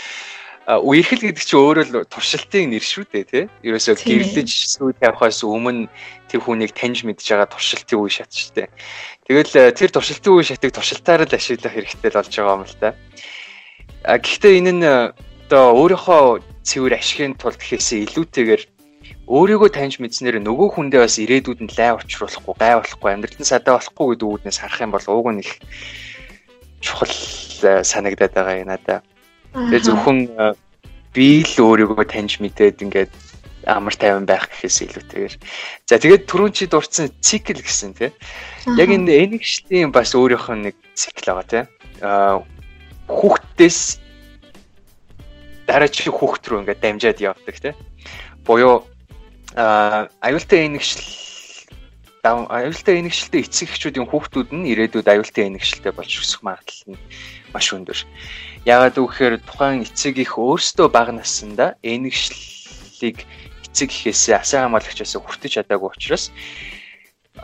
үерхэл 0.66 1.30
гэдэг 1.30 1.44
чинь 1.46 1.62
өөрөө 1.62 1.84
л 1.94 2.10
туршилтын 2.10 2.74
нэр 2.74 2.82
шүү 2.82 3.06
дээ 3.06 3.24
тий. 3.30 3.44
Ерөөсөө 3.62 4.02
гэрлэж 4.02 4.50
сүйд 4.50 4.98
явахаас 4.98 5.46
өмнө 5.46 5.86
тэр 6.26 6.42
хүнийг 6.42 6.74
таньж 6.74 7.06
мэдж 7.06 7.22
байгаа 7.22 7.46
туршилтын 7.54 8.02
үе 8.02 8.10
шат 8.10 8.34
шүү 8.34 8.66
дээ. 8.66 8.68
Тэгэл 9.30 9.54
тэр 9.78 9.90
туршилтын 9.94 10.34
үе 10.34 10.42
шатыг 10.42 10.74
туршилтаар 10.74 11.22
л 11.22 11.38
ашиглах 11.38 11.70
хэрэгтэй 11.70 12.10
л 12.10 12.18
болж 12.18 12.34
байгаа 12.34 12.56
юм 12.58 12.66
л 12.66 12.78
та. 12.82 12.98
А 14.02 14.18
гэхдээ 14.18 14.58
энэ 14.58 14.72
нь 14.74 14.82
одоо 15.46 15.66
өөрийнхөө 15.78 16.42
цэвэр 16.66 16.98
ашигын 16.98 17.38
тулд 17.38 17.62
гэхээсээ 17.62 18.10
илүүтэйгээр 18.10 18.62
өөрийгөө 19.30 19.70
таньж 19.70 20.02
мэдснээр 20.02 20.42
нөгөө 20.42 20.68
хүндээ 20.74 21.02
бас 21.02 21.18
ирээдүйд 21.22 21.62
нь 21.62 21.74
лай 21.78 21.94
учруулахгүй, 21.94 22.54
гай 22.58 22.74
болохгүй, 22.78 23.10
амьдралд 23.10 23.38
нь 23.42 23.50
садаа 23.50 23.78
болохгүй 23.78 24.06
гэдэг 24.18 24.30
үүднээс 24.30 24.58
харах 24.58 24.82
юм 24.82 24.90
бол 24.94 25.06
ууг 25.10 25.26
нь 25.30 25.42
их 25.42 25.50
чухал 26.82 27.10
э, 27.10 27.82
санагдаад 27.82 28.32
байгаа 28.34 28.62
юм 28.62 28.70
надаа. 28.70 28.98
Тэгээ 29.56 29.86
зөвхөн 29.88 30.20
би 31.16 31.40
л 31.40 31.56
өөрийгөө 31.64 32.04
таньж 32.12 32.44
мэдээд 32.44 32.84
ингээд 32.84 33.12
амар 33.64 33.96
тайван 33.96 34.28
байх 34.28 34.52
гэхээс 34.52 34.84
илүүтэйгээр. 34.84 35.34
За 35.88 35.96
тэгээд 35.96 36.28
түрүүн 36.28 36.52
чи 36.52 36.68
дурдсан 36.68 37.08
цикл 37.24 37.56
гэсэн 37.56 37.96
тий. 37.96 38.12
Яг 38.76 38.88
энэ 38.92 39.10
энэгшлийн 39.26 39.90
бас 39.96 40.12
өөрийнх 40.12 40.52
нь 40.52 40.70
нэг 40.70 40.76
цикл 40.92 41.32
байгаа 41.32 41.46
тий. 41.48 41.64
Аа 42.04 42.44
хүүхдээс 43.08 43.98
дараагийн 45.66 46.14
хүүхд 46.14 46.44
рүү 46.46 46.60
ингээд 46.62 46.84
дамжаад 46.84 47.18
явдаг 47.24 47.56
тий. 47.56 47.74
Буюу 48.44 48.84
а 49.56 50.06
аюултай 50.20 50.68
энэгшил 50.68 51.00
аюултай 52.22 53.00
энэгшилтэй 53.00 53.40
эцэг 53.46 53.70
эхчүүдийн 53.72 54.10
хүүхдүүд 54.10 54.50
нь 54.52 54.68
ирээдүйд 54.74 55.06
аюултай 55.06 55.46
энэгшилтэй 55.46 55.92
болж 55.94 56.12
өсөх 56.18 56.42
магадлал 56.42 56.94
нь 56.94 57.00
маш 57.56 57.72
өндөр. 57.72 57.96
Яагаад 58.68 59.00
гэвэл 59.00 59.40
тухайн 59.40 59.88
эцэг 59.88 60.20
их 60.20 60.36
өөрсдөө 60.36 60.92
бага 60.92 61.16
наснда 61.16 61.80
энэгшлийг 61.80 63.24
эцэг 63.64 63.88
ихээсээ 63.88 64.36
асаа 64.36 64.68
хамгаалагчаас 64.68 65.16
хүртэж 65.16 65.64
чадаагүй 65.64 65.88
учраас 65.96 66.28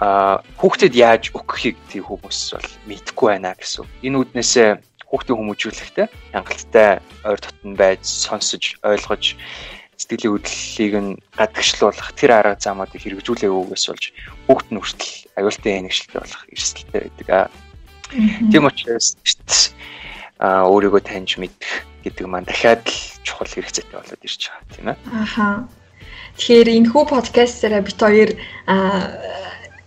а 0.01 0.41
хүүхдэд 0.57 0.95
яаж 0.97 1.33
өгөхийг 1.37 1.77
тийм 1.93 2.05
хүмүүс 2.09 2.57
бол 2.57 2.71
мэдэхгүй 2.89 3.29
байна 3.29 3.53
гэсэн. 3.57 3.85
Энэ 4.01 4.21
үднээсээ 4.25 4.69
хүүхдийн 5.13 5.37
хүмүүжүүлэхтэй 5.37 6.07
хангалттай 6.33 7.05
ойр 7.29 7.41
дотн 7.45 7.77
байж 7.77 8.01
сонсож 8.01 8.81
ойлгож 8.81 9.37
сэтгэлийн 10.01 10.33
хөдлөлийг 10.33 10.95
нь 10.97 11.21
гадагшлуулах 11.37 12.11
тэр 12.17 12.33
арга 12.41 12.57
замуудыг 12.57 13.05
хэрэгжүүлээгүйгээс 13.05 13.85
болж 13.93 14.05
хүүхд 14.49 14.69
нь 14.73 14.81
хүртэл 14.81 15.15
аюултай 15.37 15.73
энэгшилтэй 15.85 16.21
болох 16.25 16.43
эрсдэлтэй 16.49 17.01
байдаг 17.05 17.29
аа. 17.29 17.47
Тийм 18.13 18.65
учраас 18.69 19.17
а 20.43 20.67
өөрийгөө 20.67 21.03
таньж 21.07 21.39
мэдэх 21.39 21.87
гэдэг 22.03 22.27
маань 22.27 22.45
дахиад 22.45 22.83
л 22.83 22.99
чухал 23.23 23.47
хэрэгцээтэй 23.47 23.95
болоод 23.95 24.27
ирж 24.27 24.43
байгаа 24.51 24.67
тийм 24.75 24.87
ээ. 24.91 24.99
Аха. 25.23 25.47
Тэгэхээр 26.37 26.69
энэ 26.83 26.91
хүү 26.91 27.05
подкастаараа 27.09 27.83
бит 27.87 28.01
хоёр 28.03 28.31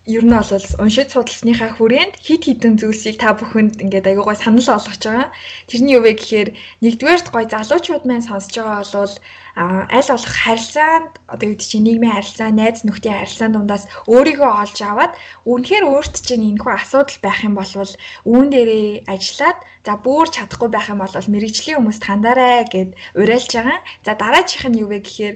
ер 0.06 0.22
нь 0.22 0.30
бол 0.30 0.66
уншиж 0.78 1.10
судалсныхаа 1.10 1.74
хүрээнд 1.74 2.22
хит 2.22 2.46
хитэн 2.46 2.78
зүйлсийг 2.78 3.18
та 3.18 3.34
бүхэнд 3.34 3.82
ингээд 3.82 4.06
аягүй 4.06 4.38
санал 4.38 4.62
болгож 4.62 5.02
байгаа. 5.02 5.34
Тэрний 5.66 5.98
юу 5.98 6.06
вэ 6.06 6.14
гэхээр 6.14 6.50
нэгдүгээрт 6.86 7.28
гой 7.34 7.46
залуучууд 7.50 8.06
маань 8.06 8.22
сонсож 8.22 8.54
байгаа 8.54 8.86
бол 8.86 9.14
аль 9.58 10.10
болох 10.14 10.36
харилцаанд 10.46 11.12
одоо 11.26 11.48
юу 11.50 11.58
чинь 11.58 11.90
нийгмийн 11.90 12.14
харилцаа, 12.14 12.50
найз 12.54 12.86
нөхдийн 12.86 13.18
харилцаан 13.18 13.54
дундаас 13.58 13.90
өөрийгөө 14.06 14.52
олж 14.62 14.78
аваад 14.86 15.14
үнэхээр 15.50 15.86
өөрт 15.90 16.16
чинь 16.22 16.54
энэхүү 16.54 16.74
асуудал 16.78 17.20
байх 17.26 17.40
юм 17.42 17.58
бол 17.58 17.72
үүн 18.30 18.46
дээрээ 18.54 19.10
ажиллаад 19.10 19.60
за 19.86 19.94
бүр 20.06 20.28
чадахгүй 20.30 20.70
байх 20.70 20.88
юм 20.94 21.02
бол 21.02 21.10
мэрэгжлийн 21.34 21.82
хүмүүст 21.82 22.04
хандаарай 22.06 22.70
гэд 22.70 22.90
уриалж 23.18 23.52
байгаа. 23.58 23.80
За 24.06 24.14
дараачих 24.14 24.70
нь 24.70 24.86
юу 24.86 24.94
вэ 24.94 25.02
гэхээр 25.02 25.36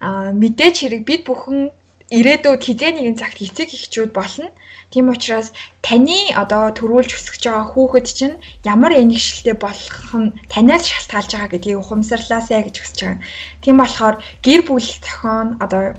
мэдээж 0.00 0.76
хэрэг 0.80 1.02
бид 1.08 1.22
бүхэн 1.24 1.72
ирээдүйд 2.10 2.62
хизээ 2.66 2.90
нэгэн 2.94 3.16
цагт 3.22 3.38
эцэг 3.38 3.70
эхчүүд 3.70 4.10
болно. 4.10 4.50
Тийм 4.90 5.06
учраас 5.14 5.54
таны 5.86 6.34
одоо 6.34 6.74
төрүүлж 6.74 7.10
өсгөж 7.14 7.42
байгаа 7.46 7.66
хүүхэд 7.70 8.06
чинь 8.18 8.36
ямар 8.66 8.92
энэгшилтэй 8.98 9.54
болох 9.54 10.10
нь 10.18 10.34
танаас 10.50 10.84
шалтгаалж 10.90 11.30
байгаа 11.30 11.50
гэдгийг 11.54 11.78
ухамсарлаасай 11.78 12.66
гэж 12.66 12.76
хүсэж 12.82 12.98
байгаа. 13.06 13.22
Тийм 13.62 13.76
болохоор 13.78 14.16
гэр 14.42 14.60
бүл 14.66 14.82
зохион 14.82 15.48
одоо 15.62 15.94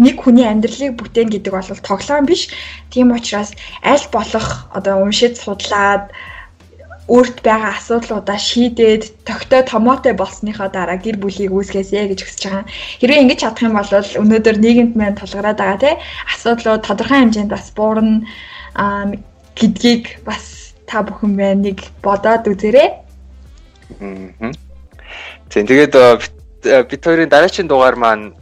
нэг 0.00 0.16
хүний 0.24 0.48
амьдралыг 0.48 0.96
бүтээн 0.96 1.28
гэдэг 1.28 1.52
бол 1.52 1.68
тоглоом 1.84 2.24
биш. 2.24 2.48
Тийм 2.88 3.12
учраас 3.12 3.52
аль 3.84 4.06
болох 4.16 4.48
одоо 4.72 5.04
уншиж 5.04 5.36
судлаад 5.36 6.08
өөрт 7.08 7.44
байгаа 7.44 7.76
асуудлуудаа 7.76 8.38
шийдээд 8.40 9.24
тогтоо 9.28 9.60
томоотой 9.62 10.16
болсныхоо 10.16 10.68
дараа 10.72 10.96
гэр 10.96 11.20
бүлийг 11.20 11.52
үүсгээсэй 11.52 12.08
гэж 12.08 12.20
хүсэж 12.24 12.42
байгаа. 12.48 12.64
Хэрвээ 13.00 13.22
ингэж 13.28 13.40
чадах 13.44 13.64
юм 13.68 13.76
бол 13.76 13.90
өнөөдөр 13.92 14.56
нийгэмд 14.64 14.94
маань 14.96 15.18
тулгараад 15.20 15.58
байгаа 15.60 15.80
тий 15.84 15.94
асуудлууд 16.32 16.82
тодорхой 16.88 17.18
хэмжээнд 17.20 17.52
бас 17.52 17.68
буурна 17.76 18.24
гэдгийг 19.52 20.24
бас 20.24 20.72
та 20.88 21.04
бүхэн 21.04 21.36
байна 21.36 21.60
нэг 21.68 21.78
бодоод 22.00 22.48
үзээрэй. 22.48 22.88
Тийм 25.52 25.64
тэгээд 25.68 25.94
бид 26.88 27.02
хоёрын 27.04 27.28
дараагийн 27.28 27.68
дугаар 27.68 27.96
маань 28.00 28.32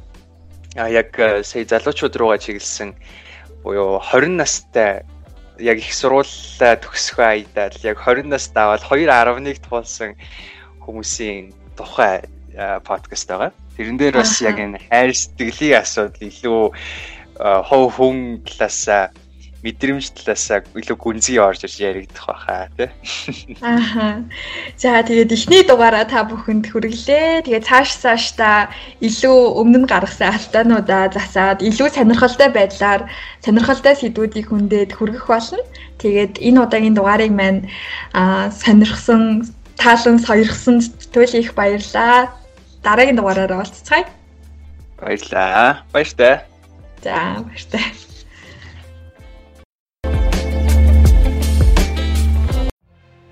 яг 0.79 1.11
сая 1.43 1.67
залуучууд 1.67 2.15
руугаа 2.15 2.39
чиглэсэн 2.39 2.95
буюу 3.67 3.99
20 3.99 4.39
настай 4.39 5.03
яг 5.63 5.79
их 5.79 5.95
сургуулаа 5.95 6.75
төгсөх 6.83 7.19
айдаад 7.23 7.79
яг 7.87 8.03
20 8.03 8.27
нас 8.27 8.51
даваад 8.51 8.83
2.1 8.83 9.63
туулсан 9.63 10.19
хүмүүсийн 10.83 11.55
тухай 11.79 12.27
подкаст 12.85 13.31
байгаа. 13.31 13.51
Тэрэн 13.79 13.97
дээр 13.97 14.21
бас 14.21 14.43
яг 14.43 14.59
энэ 14.59 14.83
хайр 14.91 15.15
сэтгэлийн 15.15 15.81
асуудал 15.81 16.29
илүү 16.29 16.63
хов 17.41 17.97
хүн 17.97 18.45
талаас 18.45 19.15
мэдрэмж 19.63 20.19
талаасаа 20.19 20.67
илүү 20.75 20.97
гүнзгий 20.99 21.39
орж 21.39 21.63
ирж 21.63 21.79
яригдах 21.79 22.27
байхаа 22.27 22.67
тий. 22.75 22.91
Ааха. 23.63 24.27
За 24.75 24.99
тэгээд 25.07 25.31
эхний 25.31 25.63
дугаараа 25.63 26.03
та 26.03 26.27
бүхэнд 26.27 26.67
хүргэлээ. 26.67 27.47
Тэгээд 27.47 27.69
цааш 27.71 27.91
цааш 28.03 28.25
та 28.35 28.75
илүү 28.99 29.39
өмнө 29.63 29.87
гаргасан 29.87 30.35
алтаануудаа 30.35 31.15
засаад 31.15 31.63
илүү 31.63 31.95
сонирхолтой 31.95 32.51
байдлаар 32.51 33.07
сонирхолтой 33.47 33.95
сэдвүүдийг 33.95 34.51
хүндээд 34.51 34.99
хүргэх 34.99 35.31
болно. 35.31 35.63
Тэгээд 36.03 36.43
энэ 36.43 36.59
удаагийн 36.59 36.99
дугаарыг 36.99 37.31
маань 37.31 37.71
аа 38.19 38.51
сонирхсан, 38.51 39.47
таалан 39.79 40.19
сойрхсон 40.19 40.83
туйл 41.15 41.39
их 41.39 41.55
баярлаа. 41.55 42.35
Дараагийн 42.83 43.15
дугаараараа 43.15 43.63
уулзцгаая. 43.63 44.11
Баярлаа. 44.99 45.87
Баяртай. 45.95 46.43
За, 46.99 47.39
баяртай. 47.47 48.12